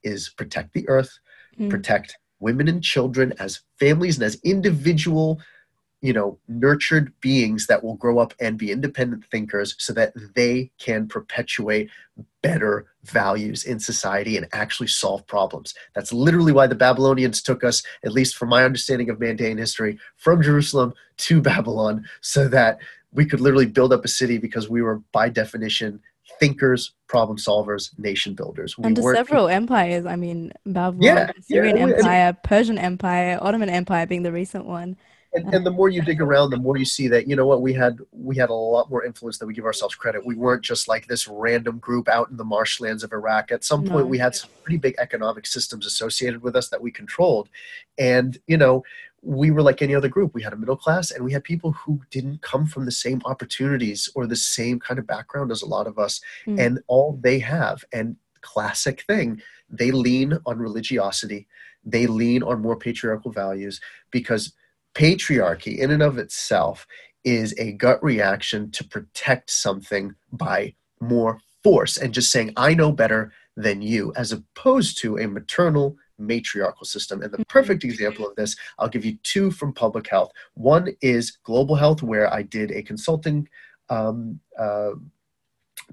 [0.03, 1.18] is protect the earth,
[1.57, 1.70] mm.
[1.70, 5.39] protect women and children as families and as individual
[6.01, 10.71] you know nurtured beings that will grow up and be independent thinkers so that they
[10.79, 11.89] can perpetuate
[12.41, 15.73] better values in society and actually solve problems.
[15.95, 19.97] That's literally why the babylonians took us at least from my understanding of mandaean history
[20.17, 22.79] from jerusalem to babylon so that
[23.13, 25.99] we could literally build up a city because we were by definition
[26.39, 28.77] thinkers, problem solvers, nation builders.
[28.77, 34.07] We Under several empires, I mean, Babylon, yeah, Syrian yeah, Empire, Persian Empire, Ottoman Empire
[34.07, 34.95] being the recent one
[35.34, 37.61] and, and the more you dig around the more you see that you know what
[37.61, 40.25] we had we had a lot more influence than we give ourselves credit.
[40.25, 43.51] We weren't just like this random group out in the marshlands of iraq.
[43.51, 44.09] At some point no.
[44.09, 47.49] we had some pretty big economic systems associated with us that we controlled.
[47.97, 48.84] And you know
[49.23, 50.34] we were like any other group.
[50.34, 53.21] We had a middle class and we had people who didn't come from the same
[53.25, 56.21] opportunities or the same kind of background as a lot of us.
[56.47, 56.59] Mm.
[56.59, 59.39] and all they have and classic thing
[59.71, 61.47] they lean on religiosity.
[61.86, 63.79] They lean on more patriarchal values
[64.11, 64.53] because
[64.93, 66.85] patriarchy in and of itself
[67.23, 72.91] is a gut reaction to protect something by more force and just saying i know
[72.91, 77.49] better than you as opposed to a maternal matriarchal system and the mm-hmm.
[77.49, 82.01] perfect example of this i'll give you two from public health one is global health
[82.03, 83.47] where i did a consulting
[83.89, 84.91] um, uh,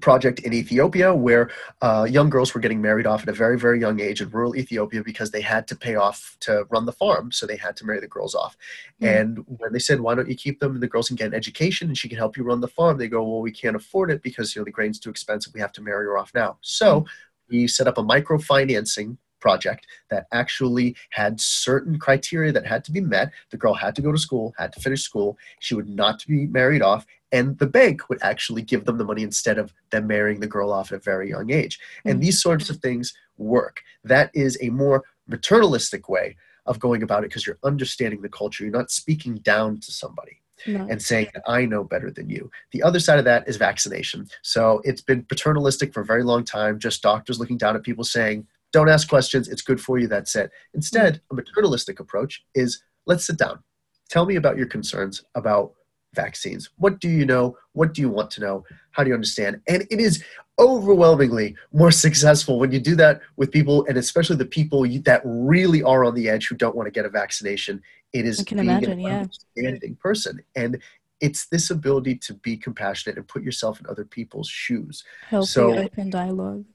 [0.01, 1.49] project in Ethiopia where
[1.81, 4.55] uh, young girls were getting married off at a very, very young age in rural
[4.55, 7.31] Ethiopia because they had to pay off to run the farm.
[7.31, 8.55] So they had to marry the girls off.
[9.01, 9.21] Mm.
[9.21, 11.33] And when they said, why don't you keep them and the girls can get an
[11.33, 14.11] education and she can help you run the farm, they go, well, we can't afford
[14.11, 15.53] it because you know the grain's too expensive.
[15.53, 16.57] We have to marry her off now.
[16.61, 17.07] So mm.
[17.49, 23.01] we set up a microfinancing project that actually had certain criteria that had to be
[23.01, 23.31] met.
[23.49, 25.37] The girl had to go to school, had to finish school.
[25.59, 29.23] She would not be married off, and the bank would actually give them the money
[29.23, 31.79] instead of them marrying the girl off at a very young age.
[32.05, 32.21] And mm-hmm.
[32.21, 33.81] these sorts of things work.
[34.03, 36.35] That is a more maternalistic way
[36.65, 38.63] of going about it because you're understanding the culture.
[38.63, 40.41] You're not speaking down to somebody.
[40.67, 40.85] No.
[40.89, 42.51] and saying that I know better than you.
[42.71, 44.27] The other side of that is vaccination.
[44.41, 48.03] So it's been paternalistic for a very long time, just doctors looking down at people
[48.03, 50.51] saying, don't ask questions, it's good for you, that's it.
[50.73, 53.63] Instead, a maternalistic approach is let's sit down.
[54.09, 55.73] Tell me about your concerns about
[56.13, 56.69] vaccines.
[56.77, 57.57] What do you know?
[57.73, 58.63] What do you want to know?
[58.91, 59.61] How do you understand?
[59.67, 60.23] And it is
[60.57, 65.83] overwhelmingly more successful when you do that with people, and especially the people that really
[65.83, 67.81] are on the edge who don't want to get a vaccination.
[68.13, 69.19] It is I can being imagine, an yeah.
[69.19, 70.81] understanding person, and
[71.21, 75.03] it's this ability to be compassionate and put yourself in other people's shoes.
[75.27, 76.65] Healthy, so, open dialogue.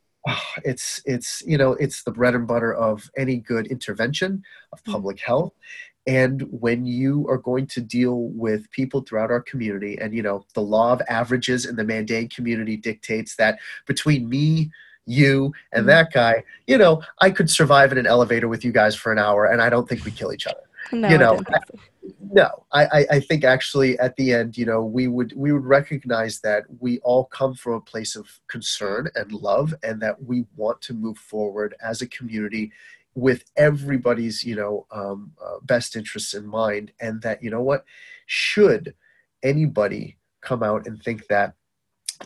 [0.64, 4.92] It's it's you know it's the bread and butter of any good intervention of mm.
[4.92, 5.52] public health
[6.06, 10.44] and when you are going to deal with people throughout our community and you know
[10.54, 14.70] the law of averages in the Mandaean community dictates that between me
[15.06, 15.88] you and mm-hmm.
[15.88, 19.18] that guy you know i could survive in an elevator with you guys for an
[19.18, 20.62] hour and i don't think we kill each other
[20.92, 21.40] no, you know
[22.20, 26.40] no I, I think actually at the end you know we would we would recognize
[26.40, 30.80] that we all come from a place of concern and love and that we want
[30.82, 32.72] to move forward as a community
[33.14, 37.84] with everybody's you know um, uh, best interests in mind and that you know what
[38.26, 38.94] should
[39.42, 41.54] anybody come out and think that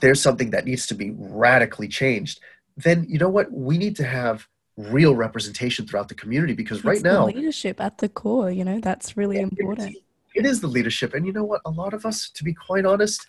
[0.01, 2.41] there's something that needs to be radically changed
[2.77, 4.49] then you know what we need to have
[4.79, 9.17] real representation throughout the community because right now leadership at the core you know that's
[9.17, 9.97] really important
[10.35, 12.87] it is the leadership and you know what a lot of us to be quite
[12.87, 13.27] honest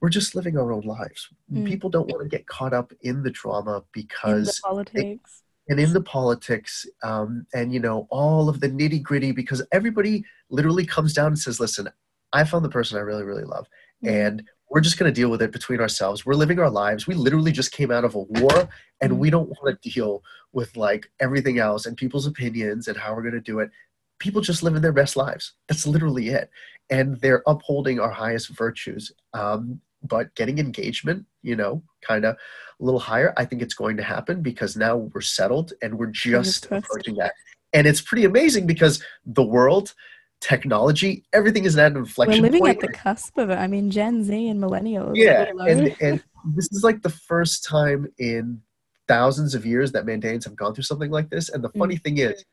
[0.00, 1.66] we're just living our own lives mm.
[1.66, 6.02] people don't want to get caught up in the drama because politics and in the
[6.02, 11.28] politics um, and you know all of the nitty gritty because everybody literally comes down
[11.28, 11.88] and says listen
[12.32, 13.66] I found the person I really, really love.
[14.04, 14.10] Mm.
[14.10, 16.26] And we're just going to deal with it between ourselves.
[16.26, 17.06] We're living our lives.
[17.06, 18.68] We literally just came out of a war
[19.00, 19.18] and Mm.
[19.18, 20.22] we don't want to deal
[20.56, 23.70] with like everything else and people's opinions and how we're going to do it.
[24.18, 25.52] People just living their best lives.
[25.68, 26.48] That's literally it.
[26.88, 29.12] And they're upholding our highest virtues.
[29.34, 32.36] Um, but getting engagement, you know, kind of
[32.80, 36.06] a little higher, I think it's going to happen because now we're settled and we're
[36.06, 37.34] just approaching that.
[37.74, 39.92] And it's pretty amazing because the world,
[40.40, 42.40] technology, everything is at an inflection.
[42.40, 42.82] We're living point.
[42.82, 43.56] at the cusp of it.
[43.56, 45.16] I mean, Gen Z and millennials.
[45.16, 48.62] yeah, and, and this is like the first time in
[49.08, 51.48] thousands of years that Mandaeans have gone through something like this.
[51.48, 52.44] And the funny thing is,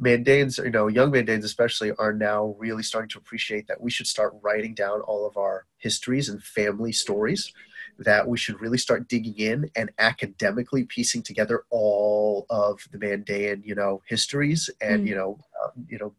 [0.00, 4.06] Mandaeans, you know, young Mandaeans especially, are now really starting to appreciate that we should
[4.06, 7.52] start writing down all of our histories and family stories.
[7.98, 13.64] That we should really start digging in and academically piecing together all of the Mandaean,
[13.64, 15.08] you know, histories and Mm.
[15.08, 16.14] you know, um, you know,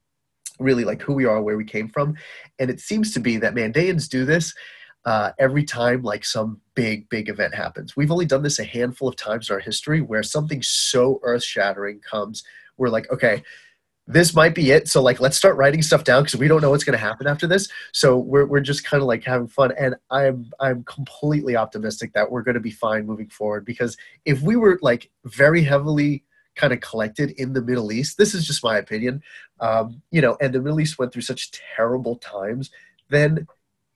[0.59, 2.15] really like who we are, where we came from.
[2.59, 4.53] And it seems to be that Mandaeans do this
[5.06, 7.95] uh, every time like some big big event happens.
[7.95, 11.43] We've only done this a handful of times in our history where something so earth
[11.43, 12.43] shattering comes.
[12.78, 13.43] We're like okay
[14.10, 14.88] this might be it.
[14.88, 17.28] So like let's start writing stuff down because we don't know what's going to happen
[17.28, 17.70] after this.
[17.93, 19.72] So we're, we're just kind of like having fun.
[19.78, 23.95] And i'm i'm completely optimistic that we're going to be fine moving forward because
[24.26, 26.24] if we were like very heavily
[26.56, 29.22] kind of collected in the middle east this is just my opinion
[29.60, 32.72] um, you know and the middle east went through such terrible times
[33.10, 33.47] then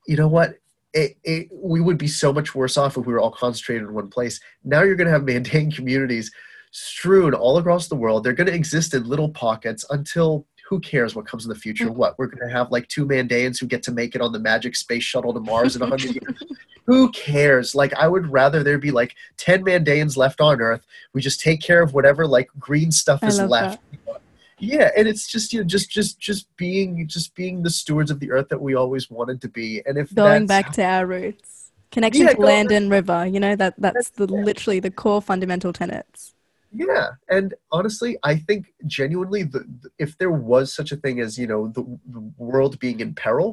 [0.07, 0.59] you know what
[0.93, 3.93] it, it, we would be so much worse off if we were all concentrated in
[3.93, 4.39] one place.
[4.63, 6.31] Now you're going to have Mandaean communities
[6.71, 8.23] strewn all across the world.
[8.23, 11.87] They're going to exist in little pockets until who cares what comes in the future?
[11.87, 11.95] Mhm.
[11.95, 14.39] What we're going to have like two Mandaeans who get to make it on the
[14.39, 16.43] magic space shuttle to Mars in a hundred years.
[16.85, 17.75] Who cares?
[17.75, 20.85] Like I would rather there be like ten Mandaeans left on Earth.
[21.13, 23.81] We just take care of whatever like green stuff I is left
[24.71, 28.19] yeah and it's just you know just just just being just being the stewards of
[28.21, 31.05] the earth that we always wanted to be and if Going that's- back to our
[31.05, 31.49] roots.
[31.91, 33.19] Connection Yeah, to land and river.
[33.33, 34.41] You know, that that's the yeah.
[34.49, 36.33] literally the core fundamental tenets.
[36.85, 37.07] yeah
[37.37, 37.47] and
[37.77, 38.61] honestly i think
[38.99, 41.83] genuinely the, the- if there was such a thing as you know the,
[42.15, 43.49] the world being in peril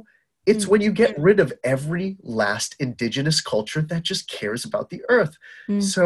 [0.53, 0.69] it's Mm.
[0.73, 5.35] when you get rid of every last indigenous culture that just cares about the earth
[5.69, 5.83] Mm.
[5.95, 6.03] so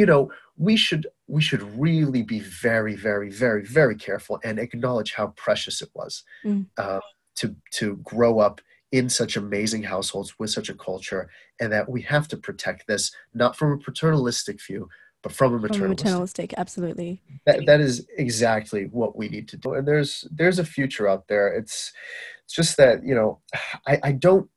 [0.00, 0.22] you know
[0.68, 5.82] we should we should really be very very very very careful and acknowledge how precious
[5.82, 6.66] it was Mm.
[6.78, 7.00] uh,
[7.36, 8.60] to to grow up
[8.92, 11.28] in such amazing households with such a culture
[11.60, 14.88] and that we have to protect this not from a paternalistic view
[15.22, 17.20] but from a From a maternalistic maternalistic, absolutely.
[17.46, 21.26] that, that is exactly what we need to do and there's there's a future out
[21.28, 21.92] there it's
[22.44, 23.40] it's just that you know
[23.86, 24.48] i i don't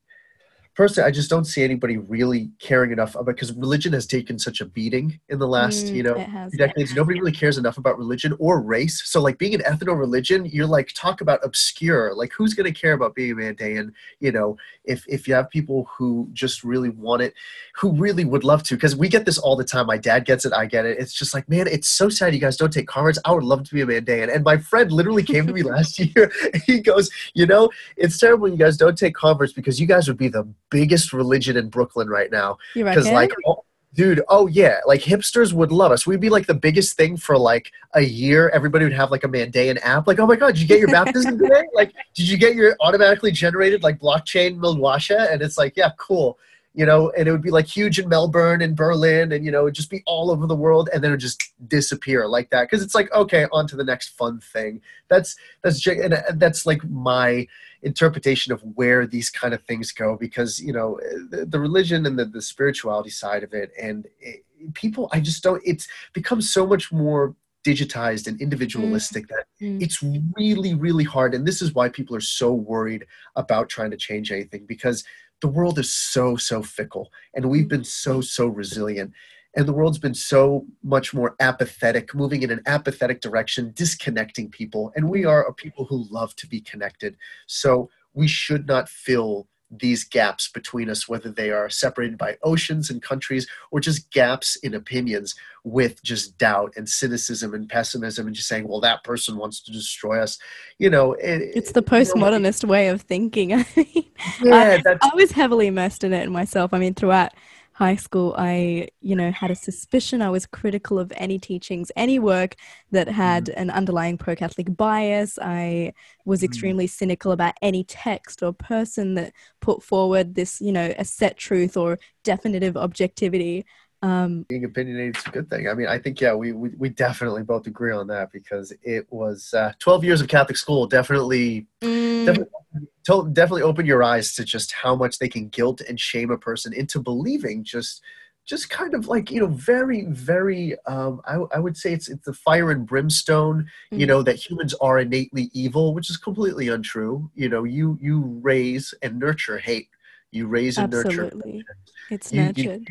[0.74, 4.60] personally i just don't see anybody really caring enough about because religion has taken such
[4.60, 6.52] a beating in the last Mm, you know has.
[6.52, 6.94] decades.
[6.94, 9.02] nobody really cares enough about religion or race.
[9.04, 12.14] So like being an ethno-religion you're like talk about obscure.
[12.14, 15.48] Like who's going to care about being a mandaean you know if if you have
[15.50, 17.34] people who just really want it
[17.76, 19.86] who really would love to because we get this all the time.
[19.86, 20.98] My dad gets it i get it.
[20.98, 23.64] It's just like man it's so sad you guys don't take converts i would love
[23.64, 26.30] to be a mandaean and my friend literally came to me last year
[26.66, 30.18] he goes you know it's terrible you guys don't take converts because you guys would
[30.18, 32.58] be the biggest religion in brooklyn right now.
[32.74, 36.06] Because like oh, dude oh yeah like hipsters would love us.
[36.06, 38.48] We'd be like the biggest thing for like a year.
[38.50, 40.06] Everybody would have like a mandaean app.
[40.06, 41.64] Like oh my god did you get your baptism today?
[41.74, 45.32] Like did you get your automatically generated like blockchain malwasha?
[45.32, 46.38] And it's like yeah cool.
[46.72, 49.62] You know and it would be like huge in melbourne and berlin and you know
[49.62, 52.62] it'd just be all over the world and then it would just disappear like that.
[52.62, 54.80] Because it's like okay on to the next fun thing.
[55.08, 57.48] That's that's and that's like my
[57.82, 60.98] interpretation of where these kind of things go because you know
[61.30, 65.42] the, the religion and the, the spirituality side of it and it, people i just
[65.42, 69.78] don't it's become so much more digitized and individualistic that mm.
[69.78, 69.82] mm.
[69.82, 70.02] it's
[70.36, 71.34] really really hard.
[71.34, 73.06] And this is why people are so worried
[73.36, 75.04] about trying to change anything because
[75.40, 77.70] the world is so so fickle and we've mm.
[77.70, 79.12] been so so resilient
[79.56, 84.92] and the world's been so much more apathetic moving in an apathetic direction disconnecting people
[84.94, 89.46] and we are a people who love to be connected so we should not fill
[89.70, 94.56] these gaps between us whether they are separated by oceans and countries or just gaps
[94.56, 99.36] in opinions with just doubt and cynicism and pessimism and just saying well that person
[99.36, 100.38] wants to destroy us
[100.78, 103.52] you know it, It's the you know, postmodernist way of thinking.
[103.54, 104.10] I mean,
[104.42, 106.74] yeah that's I was heavily immersed in it myself.
[106.74, 107.32] I mean, throughout
[107.80, 110.22] high school, I, you know, had a suspicion.
[110.22, 112.56] I was critical of any teachings, any work
[112.92, 115.38] that had an underlying pro Catholic bias.
[115.40, 115.94] I
[116.26, 116.44] was Mm.
[116.44, 121.38] extremely cynical about any text or person that put forward this, you know, a set
[121.38, 123.64] truth or definitive objectivity.
[124.02, 125.68] Um, being opinionated is a good thing.
[125.68, 129.06] I mean, I think yeah, we we, we definitely both agree on that because it
[129.10, 134.44] was uh, 12 years of Catholic school definitely mm, definitely definitely open your eyes to
[134.44, 138.02] just how much they can guilt and shame a person into believing just
[138.46, 142.24] just kind of like you know very very um, I, I would say it's it's
[142.24, 144.08] the fire and brimstone you Mm.
[144.08, 148.94] know that humans are innately evil which is completely untrue you know you you raise
[149.02, 149.88] and nurture hate
[150.30, 151.64] you raise and nurture Absolutely.
[152.10, 152.88] It's you- you- nurtured.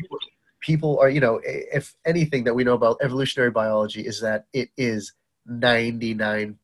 [0.60, 4.70] People, are you know if anything that we know about evolutionary biology is that it
[4.76, 5.12] is
[5.48, 6.54] 99%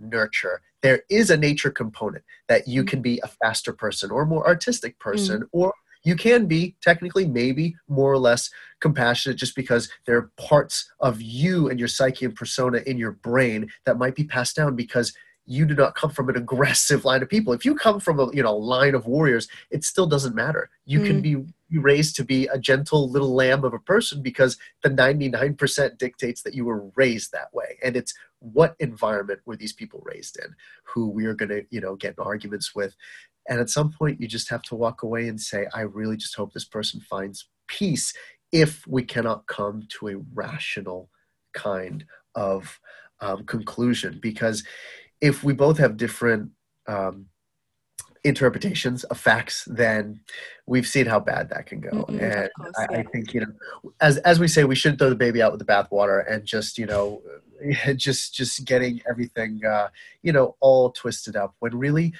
[0.00, 2.88] nurture there is a nature component that you Mm.
[2.88, 5.72] can be a faster person or more artistic person or
[6.04, 11.22] you can be technically maybe more or less compassionate just because there are parts of
[11.22, 15.14] you and your psyche and persona in your brain that might be passed down because
[15.46, 17.52] you do not come from an aggressive line of people.
[17.52, 20.70] If you come from a you know line of warriors it still doesn't matter.
[20.84, 21.36] You can be
[21.70, 26.42] be raised to be a gentle little lamb of a person because the 99% dictates
[26.42, 27.78] that you were raised that way.
[27.82, 31.80] And it's what environment were these people raised in who we are going to you
[31.80, 32.94] know get in arguments with.
[33.48, 36.36] And at some point you just have to walk away and say i really just
[36.36, 38.12] hope this person finds peace
[38.52, 41.08] if we cannot come to a rational
[41.54, 42.78] kind of
[43.20, 44.18] um, conclusion.
[44.20, 44.62] Because
[45.22, 46.50] if we both have different
[46.86, 47.26] um,
[48.24, 50.20] interpretations of facts, then
[50.66, 51.90] we've seen how bad that can go.
[51.90, 54.98] Mm-mm, of and course, I, I think you know, as as we say, we shouldn't
[54.98, 57.22] throw the baby out with the bathwater and just you know,
[57.96, 59.88] just just getting everything uh,
[60.22, 62.12] you know all twisted up when really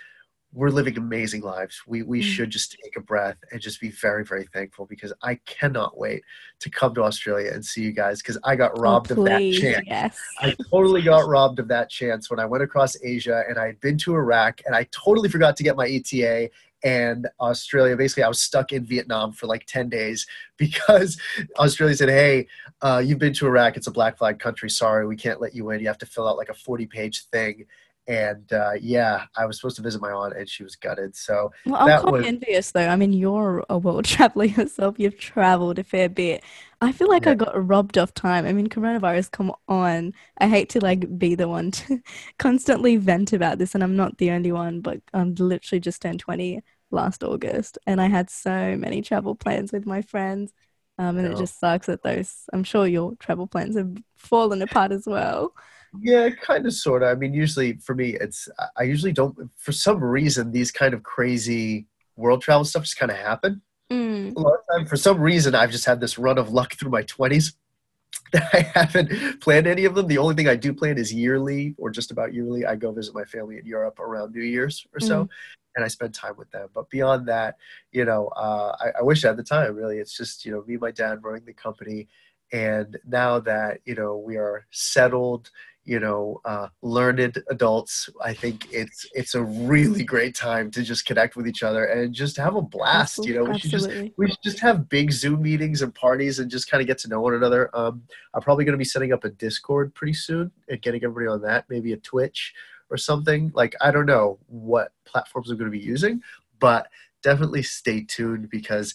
[0.54, 1.80] we're living amazing lives.
[1.86, 2.24] We we Mm.
[2.24, 6.22] should just take a breath and just be very very thankful because I cannot wait
[6.60, 9.38] to come to Australia and see you guys because I got robbed oh, of that
[9.38, 9.84] chance.
[9.86, 10.18] Yes.
[10.40, 13.80] I totally got robbed of that chance when I went across Asia and I had
[13.80, 16.50] been to Iraq and I totally forgot to get my ETA
[16.84, 17.96] and Australia.
[17.96, 20.26] Basically, I was stuck in Vietnam for like 10 days
[20.58, 21.18] because
[21.58, 22.46] Australia said, Hey,
[22.82, 23.76] uh, you've been to Iraq.
[23.76, 24.68] It's a black flag country.
[24.68, 25.80] Sorry, we can't let you in.
[25.80, 27.64] You have to fill out like a 40 page thing.
[28.08, 31.14] And uh, yeah, I was supposed to visit my aunt and she was gutted.
[31.14, 32.88] So Well, I'm quite was- envious though.
[32.88, 34.96] I mean, you're a world traveler yourself.
[34.98, 36.42] You've traveled a fair bit.
[36.80, 38.44] I feel like I got robbed of time.
[38.44, 40.14] I mean, coronavirus, come on.
[40.38, 42.00] I hate to like be the one to
[42.40, 46.18] constantly vent about this, and I'm not the only one, but I'm literally just turned
[46.18, 50.52] 20 last August, and I had so many travel plans with my friends.
[50.98, 54.92] Um, and it just sucks that those, I'm sure your travel plans have fallen apart
[54.92, 55.54] as well.
[56.00, 57.10] Yeah, kind of, sort of.
[57.10, 59.36] I mean, usually for me, it's I- usually don't.
[59.56, 61.86] For some reason, these kind of crazy
[62.16, 63.60] world travel stuff just kind of happen.
[63.90, 66.74] Mm, A lot of time, for some reason, I've just had this run of luck
[66.74, 67.54] through my twenties.
[68.34, 70.06] I haven't planned any of them.
[70.06, 72.64] The only thing I do plan is yearly, or just about yearly.
[72.64, 75.28] I go visit my family in Europe around New Year's or so,
[75.76, 76.68] and I spend time with them.
[76.74, 77.56] But beyond that,
[77.90, 79.74] you know, uh, I, I wish I had the time.
[79.74, 82.08] Really, it's just you know me, and my dad running the company,
[82.52, 85.50] and now that you know we are settled,
[85.84, 91.06] you know, uh, learned adults, I think it's it's a really great time to just
[91.06, 93.24] connect with each other and just have a blast.
[93.24, 96.50] You know, we should just we should just have big Zoom meetings and parties and
[96.50, 97.68] just kind of get to know one another.
[97.76, 98.02] Um,
[98.34, 101.42] I'm probably going to be setting up a Discord pretty soon and getting everybody on
[101.42, 102.54] that, maybe a Twitch
[102.88, 103.50] or something.
[103.54, 106.22] Like, I don't know what platforms I'm going to be using,
[106.60, 106.86] but
[107.22, 108.94] definitely stay tuned because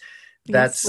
[0.54, 0.84] that's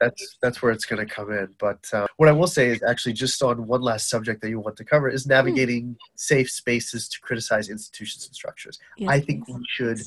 [0.00, 1.54] that's that's where it's going to come in.
[1.58, 4.60] But uh, what I will say is actually just on one last subject that you
[4.60, 8.78] want to cover is navigating safe spaces to criticize institutions and structures.
[9.08, 10.00] I think we should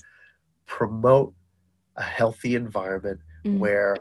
[0.65, 1.33] promote
[1.95, 3.59] a healthy environment Mm.
[3.59, 3.95] where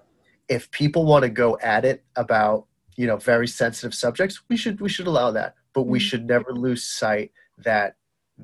[0.49, 4.81] if people want to go at it about you know very sensitive subjects we should
[4.81, 6.03] we should allow that but we Mm.
[6.03, 7.97] should never lose sight that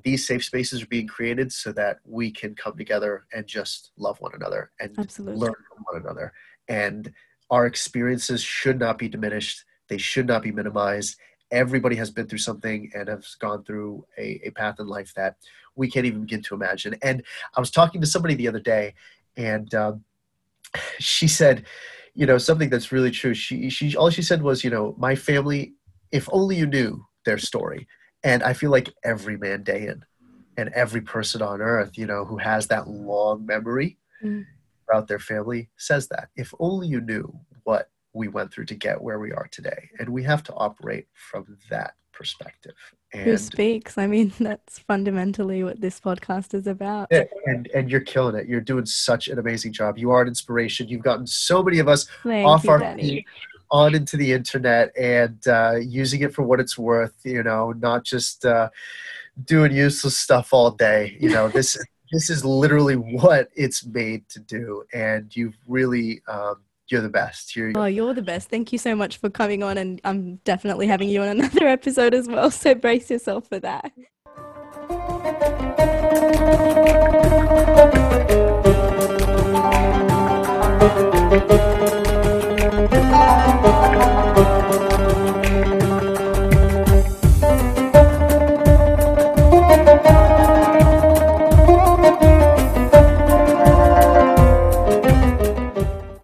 [0.05, 4.19] these safe spaces are being created so that we can come together and just love
[4.21, 5.41] one another and Absolutely.
[5.41, 6.33] learn from one another
[6.73, 7.13] and
[7.51, 9.65] our experiences should not be diminished.
[9.89, 11.17] They should not be minimized.
[11.51, 15.37] Everybody has been through something and has gone through a, a path in life that
[15.77, 16.97] we can't even begin to imagine.
[17.03, 17.23] And
[17.57, 18.95] i was talking to somebody the other day
[19.37, 20.05] and um,
[20.99, 21.65] she said
[22.15, 23.33] you know something that's really true.
[23.33, 25.75] She she all she said was you know my family
[26.11, 27.87] if only you knew their story.
[28.25, 30.03] And i feel like every mandaean
[30.59, 34.47] and every person on earth you know who has that long memory Mm.
[34.89, 37.33] About their family says that if only you knew
[37.65, 41.07] what we went through to get where we are today and we have to operate
[41.15, 42.75] from that perspective
[43.15, 43.99] Who speaks?
[43.99, 47.09] I mean, that's fundamentally what this podcast is about.
[47.11, 48.47] Yeah, and and you're killing it.
[48.47, 49.99] You're doing such an amazing job.
[49.99, 50.89] You are an inspiration.
[50.89, 53.27] You've gotten so many of us Thank off you, our feet
[53.71, 57.15] on into the internet and uh, using it for what it's worth.
[57.25, 58.69] You know, not just uh,
[59.45, 61.17] doing useless stuff all day.
[61.21, 61.77] You know, this
[62.13, 66.57] this is literally what it's made to do, and you've really um,
[66.89, 67.57] you're the best.
[67.57, 68.51] You're Oh, you're the best.
[68.51, 72.15] Thank you so much for coming on, and I'm definitely having you on another episode
[72.15, 72.51] as well.
[72.51, 73.93] So brace yourself for that.